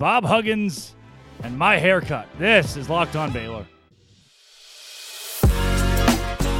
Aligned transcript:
Bob 0.00 0.24
Huggins, 0.24 0.96
and 1.42 1.58
my 1.58 1.76
haircut. 1.76 2.26
This 2.38 2.74
is 2.74 2.88
Locked 2.88 3.16
On 3.16 3.30
Baylor. 3.34 3.66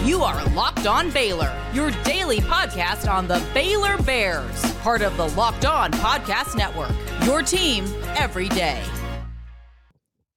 You 0.04 0.22
are 0.22 0.44
Locked 0.50 0.86
On 0.86 1.10
Baylor, 1.10 1.50
your 1.72 1.90
daily 2.04 2.40
podcast 2.40 3.10
on 3.10 3.26
the 3.26 3.42
Baylor 3.54 3.96
Bears, 4.02 4.62
part 4.82 5.00
of 5.00 5.16
the 5.16 5.26
Locked 5.28 5.64
On 5.64 5.90
Podcast 5.90 6.54
Network. 6.54 6.92
Your 7.24 7.40
team 7.40 7.86
every 8.08 8.50
day. 8.50 8.84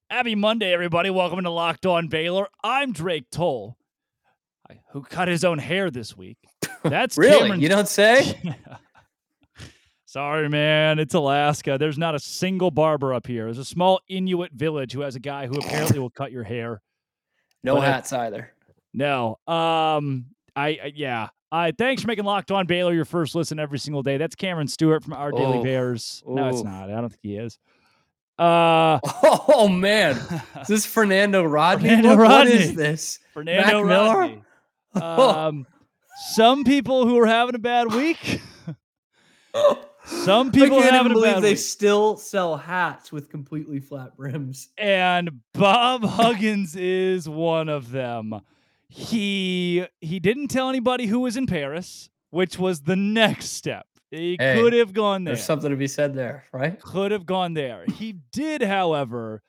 Happy 0.10 0.36
Monday, 0.36 0.72
everybody. 0.72 1.10
Welcome 1.10 1.44
to 1.44 1.50
Locked 1.50 1.86
On 1.86 2.08
Baylor. 2.08 2.48
I'm 2.64 2.94
Drake 2.94 3.26
Toll, 3.34 3.76
who 4.94 5.02
cut 5.02 5.28
his 5.28 5.44
own 5.44 5.58
hair 5.58 5.92
this 5.92 6.16
week. 6.16 6.38
That's 6.84 7.18
really 7.18 7.40
Cameron- 7.40 7.60
you 7.60 7.68
don't 7.68 7.90
say. 7.90 8.40
Sorry, 10.14 10.48
man. 10.48 11.00
It's 11.00 11.16
Alaska. 11.16 11.78
There's 11.80 11.98
not 11.98 12.14
a 12.14 12.20
single 12.20 12.70
barber 12.70 13.16
up 13.16 13.26
here. 13.26 13.46
There's 13.46 13.58
a 13.58 13.66
small 13.66 14.00
Inuit 14.08 14.52
village 14.54 14.94
who 14.94 15.02
has 15.02 15.16
a 15.16 15.20
guy 15.20 15.48
who 15.48 15.56
apparently 15.56 15.98
will 15.98 16.12
cut 16.12 16.32
your 16.32 16.44
hair. 16.44 16.84
No 17.64 17.74
But 17.78 17.82
I- 17.82 17.86
hats 17.92 18.14
either. 18.14 18.52
No. 18.94 19.40
Um. 19.48 20.26
I, 20.56 20.68
I 20.68 20.92
yeah. 20.94 21.30
I 21.52 21.72
thanks 21.72 22.04
for 22.04 22.08
making 22.10 22.26
Locked 22.26 22.52
On 22.52 22.68
Baylor 22.68 22.94
your 22.94 23.06
first 23.06 23.34
listen 23.34 23.58
every 23.58 23.80
single 23.80 24.04
day. 24.04 24.18
That's 24.18 24.36
Cameron 24.36 24.68
Stewart 24.68 25.04
from 25.04 25.14
Our 25.14 25.32
Daily 25.32 25.58
Oh. 25.58 25.64
Bears. 25.64 26.22
No, 26.28 26.48
it's 26.48 26.64
not. 26.64 26.92
I 26.92 27.02
don't 27.02 27.10
think 27.10 27.20
he 27.24 27.38
is. 27.38 27.58
Uh. 28.38 29.00
Oh 29.46 29.68
man, 29.68 30.16
is 30.62 30.68
this 30.68 30.86
Fernando 30.86 31.44
Rodney? 31.44 31.90
Fernando 31.90 32.10
What- 32.10 32.20
What 32.30 32.48
is 32.48 32.60
Rodney. 32.68 32.76
this? 32.76 33.20
Fernando 33.34 33.84
Mac 33.84 33.86
Miller? 33.88 34.16
Rodney. 34.20 34.44
Um. 35.50 35.66
some 36.34 36.64
people 36.66 37.08
who 37.08 37.20
are 37.20 37.26
having 37.26 37.56
a 37.56 37.60
bad 37.60 37.92
week. 37.92 38.42
Some 40.06 40.52
people 40.52 40.78
I 40.80 40.82
can't 40.82 40.96
having 40.96 41.12
even 41.12 41.18
a 41.18 41.22
believe 41.22 41.42
they 41.42 41.50
week. 41.52 41.58
still 41.60 42.18
sell 42.18 42.58
hats 42.58 43.12
with 43.12 43.30
completely 43.30 43.80
flat 43.80 44.16
brims. 44.18 44.70
and 44.78 45.40
Bob 45.54 46.04
Huggins 46.06 46.76
is 46.76 47.28
one 47.30 47.70
of 47.70 47.92
them. 47.92 48.42
He 48.90 49.86
he 50.02 50.20
didn't 50.20 50.50
tell 50.50 50.70
anybody 50.70 51.08
who 51.08 51.22
was 51.22 51.36
in 51.38 51.48
Paris, 51.48 52.10
which 52.30 52.60
was 52.60 52.82
the 52.82 52.96
next 52.96 53.52
step. 53.52 53.88
He 54.12 54.36
Hey, 54.40 54.60
could 54.62 54.74
have 54.74 54.94
gone 54.94 55.24
there. 55.24 55.34
There's 55.34 55.46
something 55.46 55.72
to 55.72 55.76
be 55.76 55.88
said 55.88 56.14
there, 56.14 56.44
right? 56.52 56.80
Could 56.80 57.12
have 57.12 57.26
gone 57.26 57.56
there. 57.56 57.86
He 57.86 58.18
did, 58.32 58.62
however, 58.62 59.42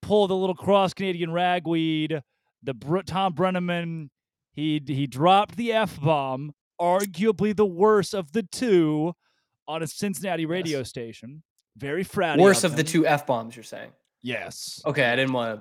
pull 0.00 0.26
the 0.26 0.34
little 0.36 0.54
cross 0.54 0.94
Canadian 0.94 1.30
ragweed, 1.32 2.22
the 2.62 2.72
Br- 2.72 3.00
Thom 3.02 3.34
Brennaman. 3.34 4.08
He 4.52 4.80
he 4.86 5.06
dropped 5.06 5.56
the 5.56 5.72
f 5.72 6.00
bomb, 6.00 6.54
arguably 6.80 7.54
the 7.54 7.66
worst 7.66 8.14
of 8.14 8.32
the 8.32 8.42
two, 8.44 9.12
on 9.68 9.82
a 9.82 9.86
Cincinnati 9.86 10.46
radio 10.46 10.78
Yes. 10.78 10.88
station. 10.88 11.42
Very 11.76 12.04
fratty. 12.04 12.40
Worst 12.40 12.64
of 12.64 12.74
the 12.76 12.82
two 12.82 13.06
f 13.06 13.26
bombs. 13.26 13.54
You're 13.54 13.62
saying? 13.62 13.92
Yes. 14.22 14.80
Okay, 14.84 15.04
I 15.04 15.14
didn't 15.14 15.32
want 15.32 15.60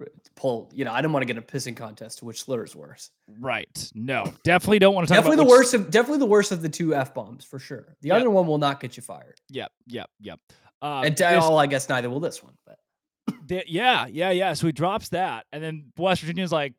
to 0.00 0.10
pull. 0.36 0.70
You 0.72 0.84
know, 0.84 0.92
I 0.92 1.00
didn't 1.00 1.12
want 1.12 1.26
to 1.26 1.32
get 1.34 1.36
a 1.36 1.42
pissing 1.44 1.76
contest 1.76 2.18
to 2.18 2.24
which 2.26 2.40
slur 2.44 2.62
is 2.62 2.76
worse. 2.76 3.10
Right. 3.40 3.90
No, 3.94 4.32
definitely 4.44 4.78
don't 4.78 4.94
want 4.94 5.08
to 5.08 5.12
talk 5.14 5.24
Definitely 5.24 5.34
about 5.42 5.44
the 5.48 5.50
which- 5.50 5.58
worst 5.58 5.74
of 5.74 5.90
definitely 5.90 6.18
the 6.20 6.26
worst 6.26 6.52
of 6.52 6.62
the 6.62 6.68
two 6.68 6.94
f 6.94 7.12
bombs 7.14 7.44
for 7.44 7.58
sure. 7.58 7.96
The 8.02 8.08
Yeah. 8.08 8.16
other 8.16 8.30
one 8.30 8.46
will 8.46 8.58
not 8.58 8.78
get 8.78 8.96
you 8.96 9.02
fired, 9.02 9.40
Yep, 9.48 9.72
yep, 9.88 10.08
yep. 10.20 10.38
Uh, 10.80 11.02
and 11.04 11.20
all 11.22 11.58
I 11.58 11.66
guess 11.66 11.88
neither 11.88 12.08
will 12.08 12.20
this 12.20 12.40
one. 12.40 12.54
But 12.64 12.78
yeah, 13.68 14.06
yeah, 14.06 14.30
yeah. 14.30 14.52
So 14.52 14.66
he 14.68 14.72
drops 14.72 15.08
that, 15.08 15.46
and 15.50 15.60
then 15.62 15.92
West 15.96 16.20
Virginia's 16.22 16.52
like, 16.52 16.74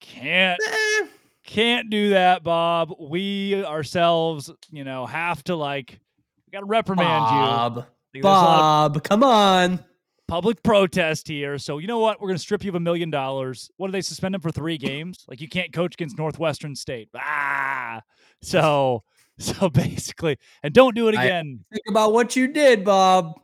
can't, 0.00 0.58
Eh, 0.66 1.06
can't 1.52 1.90
do 1.90 2.10
that, 2.10 2.42
Bob. 2.42 2.94
We 2.98 3.64
ourselves, 3.64 4.50
you 4.70 4.84
know, 4.84 5.06
have 5.06 5.44
to 5.44 5.56
like, 5.56 6.00
we 6.46 6.50
got 6.52 6.60
to 6.60 6.66
reprimand 6.66 7.06
Bob, 7.08 7.74
you. 7.74 7.78
Like, 7.80 7.86
there's 8.14 8.24
a 8.24 8.28
lot 8.28 8.86
of 8.86 8.92
Bob, 8.94 9.04
come 9.04 9.22
on. 9.22 9.84
public 10.28 10.62
protest 10.62 11.28
here. 11.28 11.58
So 11.58 11.78
you 11.78 11.86
know 11.86 11.98
what? 11.98 12.20
We're 12.20 12.28
gonna 12.28 12.38
strip 12.38 12.64
you 12.64 12.70
of 12.70 12.74
a 12.74 12.80
million 12.80 13.10
dollars. 13.10 13.70
What 13.76 13.88
do 13.88 13.92
they 13.92 14.00
suspend 14.00 14.34
him 14.34 14.40
for 14.40 14.50
three 14.50 14.78
games? 14.78 15.24
Like 15.28 15.40
you 15.40 15.48
can't 15.48 15.72
coach 15.72 15.94
against 15.94 16.16
Northwestern 16.18 16.74
State. 16.74 17.08
Ah. 17.14 18.02
So, 18.42 19.02
so 19.38 19.68
basically, 19.70 20.38
and 20.62 20.72
don't 20.74 20.94
do 20.94 21.08
it 21.08 21.16
I- 21.16 21.24
again. 21.24 21.64
Think 21.70 21.84
about 21.88 22.12
what 22.12 22.34
you 22.36 22.48
did, 22.48 22.84
Bob. 22.84 23.38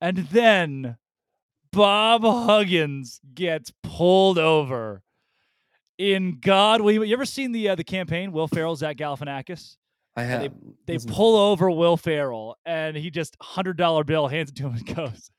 And 0.00 0.18
then 0.18 0.96
Bob 1.72 2.22
Huggins 2.22 3.20
gets 3.34 3.72
pulled 3.82 4.38
over. 4.38 5.02
In 6.02 6.38
God, 6.40 6.80
we 6.80 6.94
you 6.94 7.14
ever 7.14 7.24
seen 7.24 7.52
the 7.52 7.68
uh, 7.68 7.74
the 7.76 7.84
campaign? 7.84 8.32
Will 8.32 8.48
Ferrell, 8.48 8.74
Zach 8.74 8.96
Galifianakis. 8.96 9.76
I 10.16 10.24
And 10.24 10.42
have. 10.42 10.52
They 10.84 10.98
pull 10.98 11.36
over 11.36 11.70
Will 11.70 11.96
Ferrell, 11.96 12.56
and 12.66 12.96
he 12.96 13.08
just 13.08 13.36
hundred 13.40 13.76
dollar 13.76 14.02
bill 14.02 14.26
hands 14.26 14.50
it 14.50 14.56
to 14.56 14.64
him 14.64 14.74
and 14.74 14.96
goes, 14.96 15.30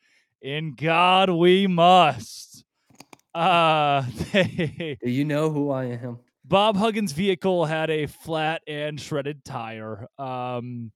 "In 0.41 0.74
God 0.74 1.29
we 1.29 1.68
must." 1.68 2.63
Uh, 3.35 4.06
they, 4.31 4.97
Do 5.03 5.09
you 5.09 5.25
know 5.25 5.50
who 5.50 5.69
I 5.69 5.84
am? 5.84 6.19
Bob 6.46 6.78
Huggins' 6.78 7.12
vehicle 7.12 7.66
had 7.66 7.90
a 7.90 8.06
flat 8.06 8.62
and 8.66 9.01
shredded 9.01 9.44
tire. 9.44 10.07
Um, 10.18 10.94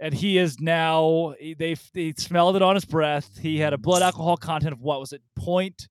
and 0.00 0.14
he 0.14 0.38
is 0.38 0.60
now 0.60 1.34
they 1.58 1.76
they 1.92 2.14
smelled 2.16 2.56
it 2.56 2.62
on 2.62 2.74
his 2.74 2.86
breath. 2.86 3.36
He 3.36 3.58
had 3.58 3.74
a 3.74 3.78
blood 3.78 4.00
alcohol 4.00 4.38
content 4.38 4.72
of 4.72 4.80
what 4.80 4.98
was 4.98 5.12
it? 5.12 5.20
Point 5.36 5.88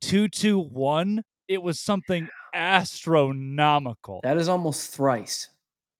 two 0.00 0.28
two 0.28 0.58
one. 0.58 1.24
It 1.46 1.62
was 1.62 1.78
something 1.78 2.28
astronomical. 2.54 4.20
That 4.22 4.36
is 4.38 4.48
almost 4.48 4.90
thrice 4.92 5.48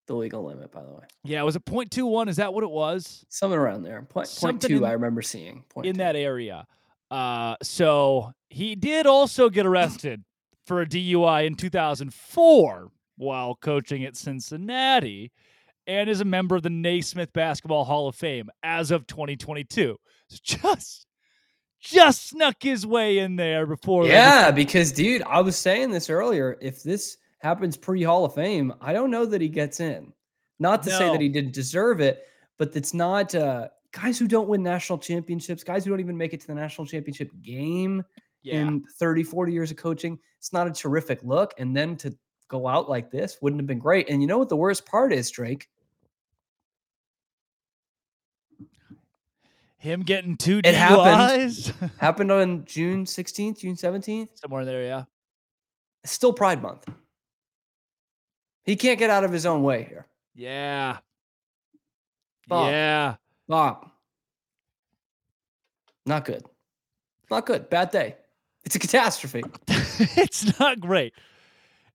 the 0.06 0.14
legal 0.14 0.44
limit, 0.44 0.72
by 0.72 0.82
the 0.82 0.90
way. 0.90 1.04
Yeah, 1.24 1.42
was 1.42 1.54
it 1.56 1.64
point 1.64 1.90
two 1.90 2.06
one? 2.06 2.28
Is 2.28 2.36
that 2.36 2.52
what 2.54 2.64
it 2.64 2.70
was? 2.70 3.24
Something 3.28 3.58
around 3.58 3.82
there. 3.82 4.00
Point, 4.00 4.10
point 4.12 4.28
Something 4.28 4.68
two, 4.68 4.76
in- 4.78 4.84
I 4.84 4.92
remember 4.92 5.22
seeing. 5.22 5.64
Point 5.68 5.86
in 5.86 5.94
two. 5.94 5.98
that 5.98 6.16
area. 6.16 6.66
Uh, 7.10 7.56
so 7.62 8.32
he 8.50 8.74
did 8.74 9.06
also 9.06 9.48
get 9.48 9.66
arrested 9.66 10.24
for 10.66 10.82
a 10.82 10.86
DUI 10.86 11.46
in 11.46 11.54
2004 11.54 12.90
while 13.16 13.54
coaching 13.56 14.04
at 14.04 14.16
Cincinnati 14.16 15.32
and 15.86 16.10
is 16.10 16.20
a 16.20 16.24
member 16.24 16.54
of 16.56 16.62
the 16.62 16.70
Naismith 16.70 17.32
Basketball 17.32 17.84
Hall 17.84 18.08
of 18.08 18.14
Fame 18.14 18.50
as 18.62 18.90
of 18.90 19.06
2022. 19.06 19.96
So 20.28 20.38
just 20.44 21.06
just 21.80 22.28
snuck 22.28 22.56
his 22.60 22.86
way 22.86 23.18
in 23.18 23.36
there 23.36 23.66
before 23.66 24.06
Yeah, 24.06 24.50
because 24.50 24.92
dude, 24.92 25.22
I 25.22 25.40
was 25.40 25.56
saying 25.56 25.90
this 25.90 26.10
earlier. 26.10 26.58
If 26.60 26.82
this 26.82 27.18
happens 27.38 27.76
pre 27.76 28.02
Hall 28.02 28.24
of 28.24 28.34
Fame, 28.34 28.74
I 28.80 28.92
don't 28.92 29.10
know 29.10 29.26
that 29.26 29.40
he 29.40 29.48
gets 29.48 29.80
in. 29.80 30.12
Not 30.58 30.82
to 30.82 30.90
say 30.90 31.08
that 31.10 31.20
he 31.20 31.28
didn't 31.28 31.54
deserve 31.54 32.00
it, 32.00 32.24
but 32.58 32.74
it's 32.74 32.92
not 32.92 33.32
uh, 33.34 33.68
guys 33.92 34.18
who 34.18 34.26
don't 34.26 34.48
win 34.48 34.62
national 34.62 34.98
championships, 34.98 35.62
guys 35.62 35.84
who 35.84 35.90
don't 35.90 36.00
even 36.00 36.16
make 36.16 36.32
it 36.32 36.40
to 36.40 36.46
the 36.46 36.54
national 36.54 36.86
championship 36.86 37.30
game 37.42 38.04
yeah. 38.42 38.60
in 38.60 38.84
30, 38.98 39.22
40 39.22 39.52
years 39.52 39.70
of 39.70 39.76
coaching. 39.76 40.18
It's 40.38 40.52
not 40.52 40.66
a 40.66 40.72
terrific 40.72 41.20
look. 41.22 41.54
And 41.58 41.76
then 41.76 41.96
to 41.98 42.16
go 42.48 42.66
out 42.66 42.88
like 42.88 43.10
this 43.10 43.38
wouldn't 43.40 43.60
have 43.60 43.66
been 43.66 43.78
great. 43.78 44.08
And 44.08 44.20
you 44.20 44.26
know 44.26 44.38
what 44.38 44.48
the 44.48 44.56
worst 44.56 44.84
part 44.86 45.12
is, 45.12 45.30
Drake? 45.30 45.68
Him 49.78 50.02
getting 50.02 50.36
two 50.36 50.60
It 50.64 50.74
happened. 50.74 51.50
DUIs 51.50 51.90
Happened 51.98 52.32
on 52.32 52.64
June 52.64 53.04
16th, 53.04 53.60
June 53.60 53.76
17th. 53.76 54.28
somewhere 54.34 54.64
there. 54.64 54.82
Yeah. 54.82 55.04
It's 56.04 56.12
still 56.12 56.32
Pride 56.32 56.62
Month. 56.62 56.86
He 58.64 58.76
can't 58.76 58.98
get 58.98 59.08
out 59.10 59.24
of 59.24 59.32
his 59.32 59.46
own 59.46 59.62
way 59.62 59.84
here. 59.84 60.06
Yeah. 60.34 60.98
Bob. 62.48 62.70
Yeah. 62.70 63.16
Bob. 63.48 63.88
Not 66.06 66.24
good. 66.24 66.44
Not 67.30 67.46
good. 67.46 67.70
Bad 67.70 67.90
day. 67.90 68.16
It's 68.64 68.74
a 68.76 68.78
catastrophe. 68.78 69.42
It's 69.68 70.16
it's 70.18 70.58
not 70.58 70.80
great. 70.80 71.14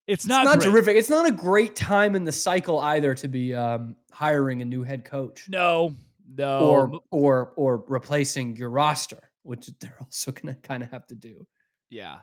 It's 0.08 0.26
not, 0.26 0.46
not, 0.46 0.60
great. 0.60 0.72
terrific. 0.72 0.98
It's 0.98 1.10
not 1.10 1.28
a 1.28 1.32
great 1.32 1.76
time 1.76 2.16
in 2.16 2.24
the 2.24 2.32
cycle 2.32 2.80
either 2.80 3.16
to 3.16 3.28
be 3.28 3.54
um, 3.54 3.96
hiring 4.12 4.62
a 4.62 4.66
new 4.66 4.84
head 4.84 5.06
coach 5.06 5.46
No, 5.48 5.96
no. 6.28 6.60
or 6.60 7.02
or 7.12 7.54
or 7.56 7.84
replacing 7.88 8.56
your 8.56 8.70
roster, 8.70 9.30
which 9.44 9.70
they're 9.80 9.98
also 10.00 10.32
going 10.32 10.54
to 10.54 10.62
kind 10.62 10.84
of 10.84 10.92
have 10.92 11.06
to 11.08 11.16
do. 11.16 11.46
yeah, 11.90 12.20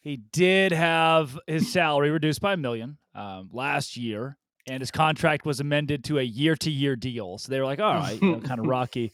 he 0.00 0.16
did 0.16 0.72
have 0.72 1.38
his 1.46 1.72
salary 1.72 2.10
reduced 2.10 2.40
by 2.40 2.52
a 2.54 2.56
million 2.56 2.98
um, 3.14 3.48
last 3.52 3.96
year, 3.96 4.38
and 4.66 4.80
his 4.80 4.90
contract 4.90 5.44
was 5.44 5.60
amended 5.60 6.04
to 6.04 6.18
a 6.18 6.22
year-to-year 6.22 6.96
deal. 6.96 7.38
So 7.38 7.50
they 7.50 7.58
were 7.58 7.66
like, 7.66 7.80
"All 7.80 7.94
right, 7.94 8.20
you 8.20 8.32
know, 8.32 8.40
kind 8.40 8.60
of 8.60 8.66
rocky." 8.78 9.12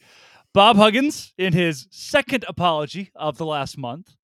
Bob 0.53 0.75
Huggins, 0.75 1.33
in 1.37 1.51
his 1.53 1.87
second 1.89 2.45
apology 2.47 3.11
of 3.15 3.37
the 3.37 3.45
last 3.45 3.75
month, 3.75 4.15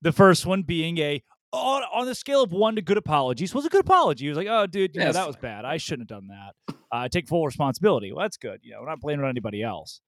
the 0.00 0.12
first 0.12 0.46
one 0.46 0.62
being 0.62 0.96
a 0.98 1.22
on, 1.56 1.82
on 1.92 2.06
the 2.06 2.14
scale 2.14 2.42
of 2.42 2.52
one 2.52 2.76
to 2.76 2.82
good 2.82 2.96
apologies 2.96 3.54
was 3.54 3.64
a 3.64 3.68
good 3.68 3.80
apology. 3.80 4.24
He 4.24 4.28
was 4.28 4.38
like, 4.38 4.48
"Oh, 4.48 4.66
dude, 4.66 4.94
you 4.94 5.00
Yeah, 5.00 5.08
know 5.08 5.12
that 5.12 5.26
was 5.26 5.36
bad. 5.36 5.64
I 5.64 5.76
shouldn't 5.76 6.10
have 6.10 6.20
done 6.20 6.28
that. 6.28 6.74
Uh, 6.74 6.74
I 6.92 7.08
take 7.08 7.28
full 7.28 7.44
responsibility. 7.44 8.12
Well, 8.12 8.24
that's 8.24 8.36
good. 8.36 8.60
You 8.62 8.72
know, 8.72 8.80
we're 8.80 8.88
not 8.88 9.00
blaming 9.00 9.26
anybody 9.26 9.62
else." 9.62 10.00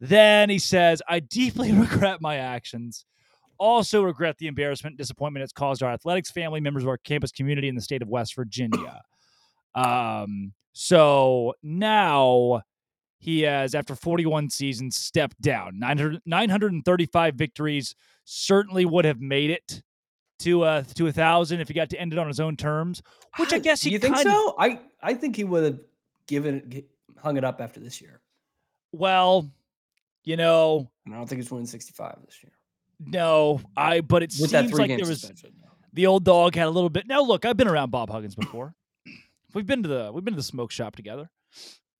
Then 0.00 0.50
he 0.50 0.58
says, 0.58 1.02
"I 1.08 1.20
deeply 1.20 1.72
regret 1.86 2.20
my 2.20 2.36
actions. 2.36 3.04
Also 3.58 4.02
regret 4.02 4.38
the 4.38 4.48
embarrassment 4.48 4.92
and 4.92 4.98
disappointment 4.98 5.44
it's 5.44 5.52
caused 5.52 5.82
our 5.82 5.92
athletics, 5.92 6.30
family, 6.30 6.60
members 6.60 6.82
of 6.82 6.88
our 6.88 6.98
campus 6.98 7.30
community 7.30 7.68
in 7.68 7.74
the 7.74 7.80
state 7.82 8.02
of 8.02 8.08
West 8.08 8.34
Virginia." 8.34 9.02
Um, 9.74 10.52
so 10.72 11.54
now 11.62 12.62
he 13.18 13.42
has, 13.42 13.74
after 13.74 13.94
41 13.94 14.50
seasons, 14.50 14.96
stepped 14.96 15.40
down. 15.40 15.78
900, 15.78 16.20
935 16.26 17.34
victories 17.36 17.94
certainly 18.24 18.84
would 18.84 19.04
have 19.04 19.20
made 19.20 19.50
it 19.50 19.82
to 20.44 20.62
uh 20.62 20.82
to 20.94 21.06
a 21.08 21.12
thousand 21.12 21.60
if 21.60 21.68
he 21.68 21.74
got 21.74 21.90
to 21.90 22.00
end 22.00 22.12
it 22.12 22.18
on 22.18 22.28
his 22.28 22.40
own 22.40 22.56
terms, 22.56 23.02
which 23.36 23.52
I 23.52 23.58
guess 23.58 23.82
he 23.82 23.90
you 23.90 23.98
think 23.98 24.16
so? 24.16 24.54
I 24.58 24.80
I 25.02 25.14
think 25.14 25.36
he 25.36 25.44
would 25.44 25.64
have 25.64 25.80
given 26.26 26.68
it, 26.70 26.86
hung 27.18 27.36
it 27.36 27.44
up 27.44 27.60
after 27.60 27.80
this 27.80 28.00
year. 28.00 28.20
Well, 28.92 29.50
you 30.22 30.36
know, 30.36 30.90
And 31.04 31.14
I 31.14 31.18
don't 31.18 31.26
think 31.28 31.42
he's 31.42 31.50
winning 31.50 31.66
65 31.66 32.18
this 32.24 32.42
year 32.42 32.52
no, 33.00 33.60
I. 33.76 34.00
But 34.00 34.22
it 34.22 34.34
with 34.40 34.50
seems 34.50 34.72
like 34.72 34.88
there 34.88 34.98
was 34.98 35.20
suspension. 35.20 35.52
the 35.92 36.06
old 36.06 36.24
dog 36.24 36.54
had 36.54 36.66
a 36.66 36.70
little 36.70 36.90
bit. 36.90 37.06
Now, 37.06 37.22
look, 37.22 37.44
I've 37.44 37.56
been 37.56 37.68
around 37.68 37.90
Bob 37.90 38.10
Huggins 38.10 38.34
before. 38.34 38.74
We've 39.54 39.66
been 39.66 39.82
to 39.84 39.88
the 39.88 40.10
we've 40.12 40.24
been 40.24 40.34
to 40.34 40.38
the 40.38 40.42
smoke 40.42 40.72
shop 40.72 40.96
together. 40.96 41.30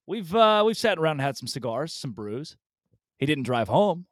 We've 0.06 0.34
uh 0.34 0.64
we've 0.66 0.76
sat 0.76 0.98
around 0.98 1.12
and 1.12 1.20
had 1.22 1.36
some 1.36 1.46
cigars, 1.46 1.92
some 1.94 2.12
brews. 2.12 2.56
He 3.18 3.26
didn't 3.26 3.44
drive 3.44 3.68
home. 3.68 4.06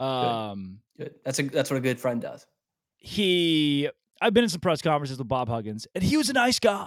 Um, 0.00 0.80
Good. 0.96 1.14
That's 1.24 1.38
a 1.38 1.42
that's 1.44 1.70
what 1.70 1.76
a 1.76 1.80
good 1.80 2.00
friend 2.00 2.20
does. 2.20 2.46
He 3.00 3.88
I've 4.20 4.34
been 4.34 4.44
in 4.44 4.50
some 4.50 4.60
press 4.60 4.82
conferences 4.82 5.18
with 5.18 5.28
Bob 5.28 5.48
Huggins, 5.48 5.86
and 5.94 6.04
he 6.04 6.16
was 6.16 6.28
a 6.28 6.32
nice 6.34 6.58
guy. 6.58 6.86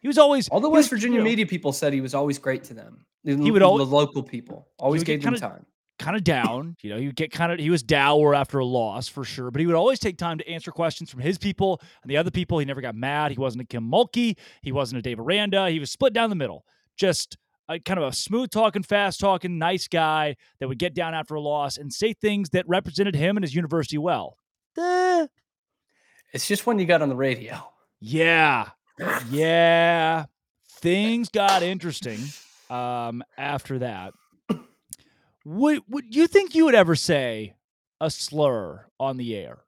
He 0.00 0.06
was 0.08 0.18
always 0.18 0.48
All 0.48 0.60
the 0.60 0.68
West 0.68 0.90
was, 0.92 0.98
Virginia 1.00 1.18
you 1.18 1.24
know, 1.24 1.30
media 1.30 1.46
people 1.46 1.72
said 1.72 1.92
he 1.92 2.00
was 2.00 2.14
always 2.14 2.38
great 2.38 2.62
to 2.64 2.74
them. 2.74 3.04
The, 3.24 3.36
He 3.36 3.50
would 3.50 3.62
always 3.62 3.88
the 3.88 3.94
local 3.94 4.22
people 4.22 4.68
always 4.78 5.02
gave 5.02 5.22
them 5.22 5.34
kinda- 5.34 5.40
time. 5.48 5.66
kind 5.98 6.16
of 6.16 6.22
down. 6.22 6.76
You 6.82 6.90
know, 6.90 6.98
he 6.98 7.06
would 7.06 7.16
get 7.16 7.32
kind 7.32 7.50
of 7.50 7.58
he 7.58 7.70
was 7.70 7.82
dour 7.82 8.34
after 8.34 8.58
a 8.58 8.64
loss 8.64 9.08
for 9.08 9.24
sure, 9.24 9.50
but 9.50 9.60
he 9.60 9.66
would 9.66 9.74
always 9.74 9.98
take 9.98 10.16
time 10.18 10.38
to 10.38 10.48
answer 10.48 10.70
questions 10.70 11.10
from 11.10 11.20
his 11.20 11.38
people 11.38 11.80
and 12.02 12.10
the 12.10 12.16
other 12.16 12.30
people. 12.30 12.58
He 12.60 12.64
never 12.64 12.80
got 12.80 12.94
mad. 12.94 13.32
He 13.32 13.38
wasn't 13.38 13.62
a 13.62 13.66
Kim 13.66 13.90
Mulkey. 13.90 14.36
He 14.62 14.70
wasn't 14.70 14.98
a 15.00 15.02
Dave 15.02 15.18
Aranda. 15.18 15.68
He 15.70 15.80
was 15.80 15.90
split 15.90 16.12
down 16.12 16.30
the 16.30 16.36
middle. 16.36 16.64
Just 16.96 17.36
a, 17.68 17.80
kind 17.80 17.98
of 17.98 18.06
a 18.08 18.12
smooth 18.14 18.50
talking, 18.50 18.82
fast 18.84 19.18
talking, 19.18 19.58
nice 19.58 19.88
guy 19.88 20.36
that 20.60 20.68
would 20.68 20.78
get 20.78 20.94
down 20.94 21.12
after 21.14 21.34
a 21.34 21.40
loss 21.40 21.76
and 21.76 21.92
say 21.92 22.12
things 22.12 22.50
that 22.50 22.64
represented 22.68 23.16
him 23.16 23.36
and 23.36 23.42
his 23.42 23.54
university 23.54 23.98
well. 23.98 24.36
Eh, 24.78 25.26
It's 26.32 26.46
just 26.46 26.66
when 26.66 26.78
you 26.78 26.86
got 26.86 27.02
on 27.02 27.08
the 27.08 27.16
radio. 27.16 27.60
yeah, 28.00 28.68
yeah. 29.30 30.26
Things 30.80 31.28
got 31.32 31.62
interesting 31.62 32.20
um, 32.70 33.22
after 33.36 33.80
that. 33.80 34.14
Would 35.44 35.82
would 35.88 36.14
you 36.14 36.26
think 36.26 36.54
you 36.54 36.66
would 36.66 36.74
ever 36.74 36.94
say 36.94 37.54
a 38.00 38.10
slur 38.10 38.86
on 39.00 39.16
the 39.16 39.34
air? 39.34 39.58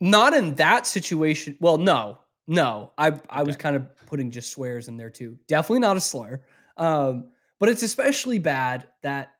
Not 0.00 0.34
in 0.34 0.54
that 0.56 0.86
situation. 0.86 1.56
Well, 1.60 1.78
no, 1.78 2.18
no. 2.48 2.92
I 2.98 3.12
I 3.30 3.42
was 3.44 3.56
kind 3.56 3.76
of 3.76 3.86
putting 4.06 4.30
just 4.30 4.50
swears 4.50 4.88
in 4.88 4.96
there 4.96 5.10
too. 5.10 5.38
Definitely 5.46 5.80
not 5.80 5.96
a 5.96 6.00
slur. 6.00 6.42
Um, 6.76 7.28
but 7.60 7.68
it's 7.68 7.82
especially 7.84 8.38
bad 8.40 8.88
that 9.02 9.31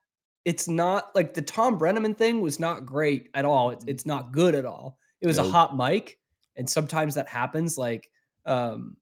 it's 0.44 0.68
not 0.68 1.14
like 1.14 1.34
the 1.34 1.42
Thom 1.42 1.78
Brennaman 1.78 2.16
thing 2.16 2.40
was 2.40 2.58
not 2.58 2.84
great 2.86 3.28
at 3.34 3.44
all. 3.44 3.70
It's 3.70 3.84
it's 3.86 4.06
not 4.06 4.32
good 4.32 4.54
at 4.54 4.64
all. 4.64 4.98
It 5.20 5.26
was 5.26 5.38
a 5.38 5.48
hot 5.48 5.76
mic, 5.76 6.18
and 6.56 6.68
sometimes 6.68 7.14
that 7.14 7.28
happens. 7.28 7.78
Like, 7.78 8.10
um, 8.44 8.96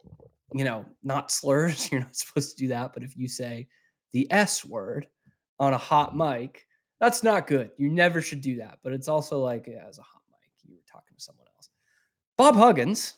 you 0.53 0.65
know, 0.65 0.85
not 1.03 1.31
slurs. 1.31 1.89
You're 1.93 2.03
not 2.03 2.17
supposed 2.17 2.57
to 2.57 2.65
do 2.65 2.69
that. 2.69 2.93
But 2.93 3.03
if 3.03 3.17
you 3.17 3.27
say 3.27 3.69
the 4.13 4.31
S 4.31 4.65
word 4.65 5.07
on 5.59 5.73
a 5.73 5.79
hot 5.79 6.17
mic, 6.17 6.67
that's 7.01 7.23
not 7.23 7.47
good. 7.47 7.71
You 7.79 7.89
never 7.89 8.21
should 8.21 8.43
do 8.43 8.57
that. 8.57 8.79
But 8.83 8.93
it's 8.93 9.09
also 9.09 9.39
like, 9.41 9.67
yeah, 9.67 9.85
as 9.89 9.99
a 9.99 10.03
hot 10.03 10.23
mic, 10.31 10.69
you 10.69 10.75
were 10.75 10.83
talking 10.91 11.17
to 11.17 11.23
someone 11.23 11.47
else. 11.57 11.71
Bob 12.37 12.55
Huggins 12.55 13.15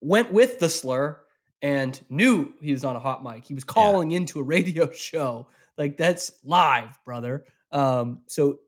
went 0.00 0.32
with 0.32 0.58
the 0.58 0.68
slur 0.68 1.20
and 1.60 2.00
knew 2.08 2.52
he 2.60 2.72
was 2.72 2.84
on 2.84 2.96
a 2.96 3.00
hot 3.00 3.22
mic. 3.22 3.44
He 3.44 3.54
was 3.54 3.64
calling 3.64 4.12
into 4.12 4.40
a 4.40 4.42
radio 4.42 4.90
show. 4.92 5.46
Like 5.78 5.96
that's 5.96 6.32
live, 6.44 6.98
brother. 7.04 7.44
Um, 7.72 8.20
so 8.28 8.58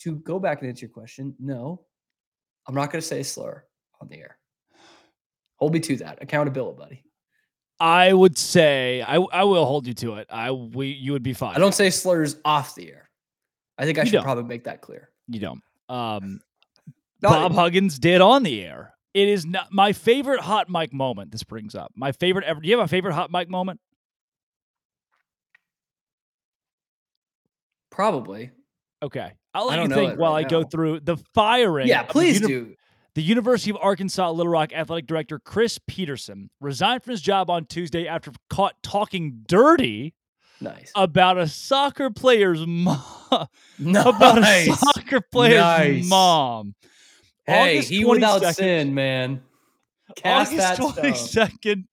to 0.00 0.16
go 0.16 0.38
back 0.38 0.60
and 0.60 0.68
answer 0.68 0.86
your 0.86 0.92
question, 0.92 1.34
no, 1.38 1.82
I'm 2.66 2.74
not 2.74 2.90
going 2.90 3.00
to 3.00 3.06
say 3.06 3.22
slur 3.22 3.64
on 4.00 4.08
the 4.08 4.16
air. 4.18 4.38
Hold 5.56 5.72
me 5.72 5.80
to 5.80 5.96
that 5.98 6.18
accountability, 6.22 6.76
buddy. 6.78 7.02
I 7.78 8.12
would 8.12 8.36
say 8.38 9.02
I 9.02 9.16
I 9.16 9.44
will 9.44 9.66
hold 9.66 9.86
you 9.86 9.94
to 9.94 10.14
it. 10.14 10.26
I 10.30 10.50
we 10.50 10.88
you 10.88 11.12
would 11.12 11.22
be 11.22 11.34
fine. 11.34 11.54
I 11.54 11.58
don't 11.58 11.74
say 11.74 11.90
slurs 11.90 12.36
off 12.44 12.74
the 12.74 12.88
air. 12.90 13.10
I 13.78 13.84
think 13.84 13.98
I 13.98 14.02
You 14.02 14.06
should 14.06 14.12
don't. 14.14 14.24
probably 14.24 14.44
make 14.44 14.64
that 14.64 14.80
clear. 14.80 15.10
you 15.28 15.40
don't. 15.40 15.60
Um, 15.88 16.40
Bob 17.20 17.52
Huggins 17.52 17.98
did 17.98 18.20
on 18.22 18.42
the 18.42 18.62
air. 18.64 18.94
It 19.14 19.28
is 19.28 19.44
not 19.46 19.68
my 19.72 19.92
favorite 19.92 20.40
hot 20.40 20.68
mic 20.70 20.92
moment. 20.92 21.30
This 21.32 21.42
brings 21.42 21.74
up 21.74 21.92
my 21.94 22.12
favorite 22.12 22.44
ever. 22.46 22.60
Do 22.60 22.68
you 22.68 22.76
have 22.78 22.84
a 22.84 22.88
favorite 22.88 23.12
hot 23.14 23.30
mic 23.30 23.48
moment? 23.50 23.78
Probably. 27.96 28.50
Okay, 29.02 29.32
I'll 29.54 29.66
let 29.68 29.82
you 29.82 29.88
think 29.88 30.12
it 30.12 30.18
while 30.18 30.32
right 30.34 30.44
I 30.46 30.48
go 30.48 30.62
through 30.64 31.00
the 31.00 31.16
firing. 31.34 31.88
Yeah, 31.88 32.02
please 32.02 32.40
uni- 32.40 32.52
do. 32.52 32.74
The 33.14 33.22
University 33.22 33.70
of 33.70 33.78
Arkansas 33.80 34.30
Little 34.30 34.52
Rock 34.52 34.74
athletic 34.74 35.06
director 35.06 35.38
Chris 35.38 35.78
Peterson 35.86 36.50
resigned 36.60 37.02
from 37.02 37.12
his 37.12 37.22
job 37.22 37.48
on 37.48 37.64
Tuesday 37.64 38.06
after 38.06 38.30
caught 38.50 38.74
talking 38.82 39.44
dirty 39.48 40.12
Nice. 40.60 40.92
about 40.94 41.38
a 41.38 41.48
soccer 41.48 42.10
player's 42.10 42.66
mom. 42.66 42.98
nice. 43.78 44.04
About 44.06 44.38
a 44.46 44.66
soccer 44.72 45.22
player's 45.32 45.62
Nice. 45.62 46.08
mom. 46.08 46.74
Hey, 47.46 47.76
August 47.78 47.88
he 47.90 48.04
without 48.04 48.42
22nd 48.42 48.54
sin, 48.54 48.94
man. 48.94 49.40
Cast 50.16 50.54
that 50.56 50.78
August 50.80 51.30
stone. 51.32 51.46
22nd, 51.48 51.84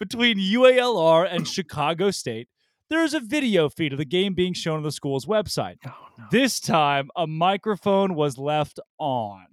between 0.00 0.38
UALR 0.38 1.28
and 1.32 1.46
Chicago 1.46 2.10
State, 2.10 2.48
there 2.90 3.02
is 3.04 3.14
a 3.14 3.20
video 3.20 3.68
feed 3.68 3.92
of 3.92 3.98
the 3.98 4.04
game 4.04 4.34
being 4.34 4.52
shown 4.52 4.76
on 4.78 4.82
the 4.82 4.92
school's 4.92 5.26
website. 5.26 5.76
Oh, 5.86 5.92
no. 6.18 6.24
This 6.30 6.60
time, 6.60 7.10
a 7.16 7.26
microphone 7.26 8.14
was 8.14 8.38
left 8.38 8.78
on, 8.98 9.46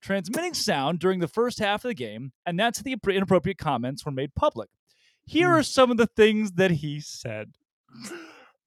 transmitting 0.00 0.54
sound 0.54 0.98
during 0.98 1.20
the 1.20 1.28
first 1.28 1.58
half 1.58 1.84
of 1.84 1.88
the 1.90 1.94
game, 1.94 2.32
and 2.46 2.58
that's 2.58 2.82
the 2.82 2.96
inappropriate 3.08 3.58
comments 3.58 4.04
were 4.04 4.12
made 4.12 4.34
public. 4.34 4.68
Here 5.24 5.48
Hmm. 5.48 5.54
are 5.54 5.62
some 5.62 5.90
of 5.90 5.96
the 5.96 6.06
things 6.08 6.52
that 6.52 6.70
he 6.70 7.00
said. 7.00 7.52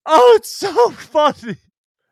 Oh, 0.08 0.34
it's 0.38 0.52
so 0.52 0.92
funny. 0.92 1.58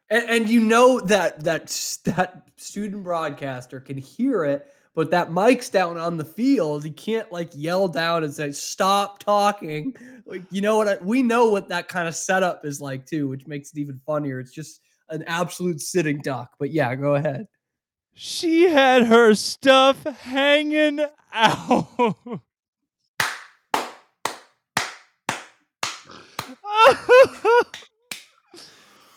And, 0.09 0.27
and 0.27 0.49
you 0.49 0.59
know 0.61 0.99
that 1.01 1.43
that 1.43 1.67
that 2.05 2.47
student 2.57 3.03
broadcaster 3.03 3.79
can 3.79 3.97
hear 3.97 4.43
it, 4.45 4.65
but 4.95 5.09
that 5.11 5.31
mic's 5.31 5.69
down 5.69 5.97
on 5.97 6.17
the 6.17 6.25
field. 6.25 6.83
He 6.83 6.91
can't 6.91 7.31
like 7.31 7.49
yell 7.53 7.87
down 7.87 8.23
and 8.23 8.33
say 8.33 8.51
"Stop 8.51 9.19
talking." 9.19 9.95
Like 10.25 10.43
you 10.51 10.61
know 10.61 10.77
what? 10.77 10.87
I, 10.87 10.97
we 11.01 11.23
know 11.23 11.49
what 11.49 11.67
that 11.69 11.87
kind 11.87 12.07
of 12.07 12.15
setup 12.15 12.65
is 12.65 12.79
like 12.79 13.05
too, 13.05 13.27
which 13.27 13.47
makes 13.47 13.71
it 13.71 13.79
even 13.79 13.99
funnier. 14.05 14.39
It's 14.39 14.53
just 14.53 14.81
an 15.09 15.23
absolute 15.27 15.81
sitting 15.81 16.19
duck. 16.19 16.51
But 16.59 16.71
yeah, 16.71 16.93
go 16.95 17.15
ahead. 17.15 17.47
She 18.13 18.69
had 18.69 19.05
her 19.05 19.33
stuff 19.33 20.03
hanging 20.03 20.99
out. 21.33 21.87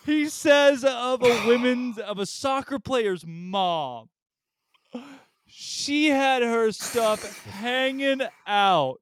he 0.06 0.28
says 0.28 0.82
of 0.84 1.22
a 1.22 1.46
women's 1.46 1.98
of 1.98 2.18
a 2.18 2.24
soccer 2.24 2.78
player's 2.78 3.24
mom. 3.26 4.08
She 5.46 6.08
had 6.08 6.42
her 6.42 6.72
stuff 6.72 7.44
hanging 7.46 8.20
out. 8.46 9.00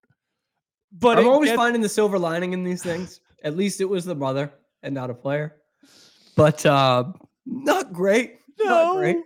But 0.93 1.19
I'm 1.19 1.27
always 1.29 1.51
gets- 1.51 1.57
finding 1.57 1.83
the 1.83 1.89
silver 1.89 2.19
lining 2.19 2.53
in 2.53 2.63
these 2.65 2.83
things. 2.83 3.21
At 3.43 3.57
least 3.57 3.81
it 3.81 3.85
was 3.87 4.05
the 4.05 4.15
mother 4.15 4.53
and 4.83 4.95
not 4.95 5.11
a 5.11 5.15
player. 5.15 5.57
But 6.37 6.65
uh, 6.65 7.05
not 7.47 7.93
great. 7.93 8.39
Not 8.61 8.97
great. 8.97 9.17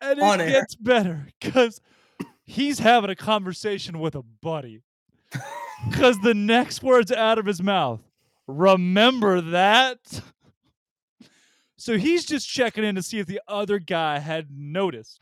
And 0.00 0.18
it 0.18 0.22
On 0.22 0.40
air. 0.40 0.48
gets 0.50 0.74
better 0.74 1.26
because 1.40 1.80
he's 2.46 2.78
having 2.78 3.10
a 3.10 3.16
conversation 3.16 3.98
with 4.00 4.14
a 4.14 4.22
buddy. 4.22 4.82
Because 5.88 6.18
the 6.18 6.34
next 6.34 6.82
words 6.82 7.10
out 7.10 7.38
of 7.38 7.46
his 7.46 7.62
mouth, 7.62 8.02
remember 8.46 9.40
that? 9.40 9.98
So 11.78 11.96
he's 11.96 12.26
just 12.26 12.46
checking 12.46 12.84
in 12.84 12.96
to 12.96 13.02
see 13.02 13.18
if 13.18 13.26
the 13.26 13.40
other 13.48 13.78
guy 13.78 14.18
had 14.18 14.48
noticed. 14.50 15.20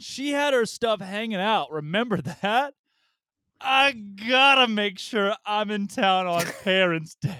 She 0.00 0.30
had 0.30 0.54
her 0.54 0.66
stuff 0.66 1.00
hanging 1.00 1.40
out. 1.40 1.70
Remember 1.70 2.20
that? 2.20 2.74
I 3.60 3.92
gotta 3.92 4.66
make 4.66 4.98
sure 4.98 5.34
I'm 5.44 5.70
in 5.70 5.86
town 5.86 6.26
on 6.26 6.44
Parents' 6.64 7.16
Day. 7.20 7.36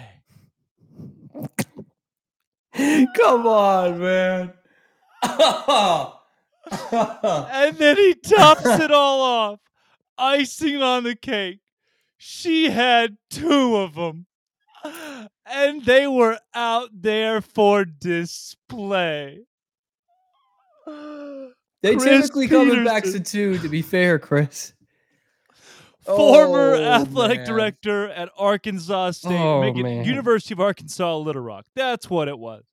Come 3.17 3.47
on, 3.47 3.99
man. 3.99 4.53
And 6.73 7.77
then 7.79 7.97
he 7.97 8.15
tops 8.15 8.65
it 8.65 8.93
all 8.93 9.21
off. 9.23 9.61
Icing 10.19 10.81
on 10.83 11.03
the 11.03 11.17
cake. 11.17 11.59
She 12.17 12.71
had 12.71 13.17
two 13.29 13.77
of 13.77 13.95
them. 13.95 14.27
And 15.47 15.85
they 15.85 16.07
were 16.07 16.39
out 16.55 16.91
there 16.93 17.41
for 17.41 17.85
display. 17.85 19.47
They 21.83 21.97
Chris 21.97 22.23
typically 22.23 22.49
come 22.49 22.71
in 22.71 22.85
backs 22.85 23.13
Peterson. 23.13 23.21
of 23.21 23.27
two, 23.27 23.59
to 23.59 23.69
be 23.69 23.83
fair, 23.83 24.19
Chris. 24.19 24.73
former 26.05 26.75
Oh, 26.75 26.83
athletic 26.83 27.39
man. 27.41 27.47
director 27.47 28.09
at 28.09 28.31
Arkansas 28.37 29.13
State, 29.13 29.33
Oh. 29.33 29.63
University 29.63 30.55
of 30.55 30.61
Arkansas 30.61 31.17
Little 31.19 31.43
Rock. 31.43 31.67
That's 31.77 32.09
what 32.11 32.29
it 32.29 32.39
was. 32.39 32.65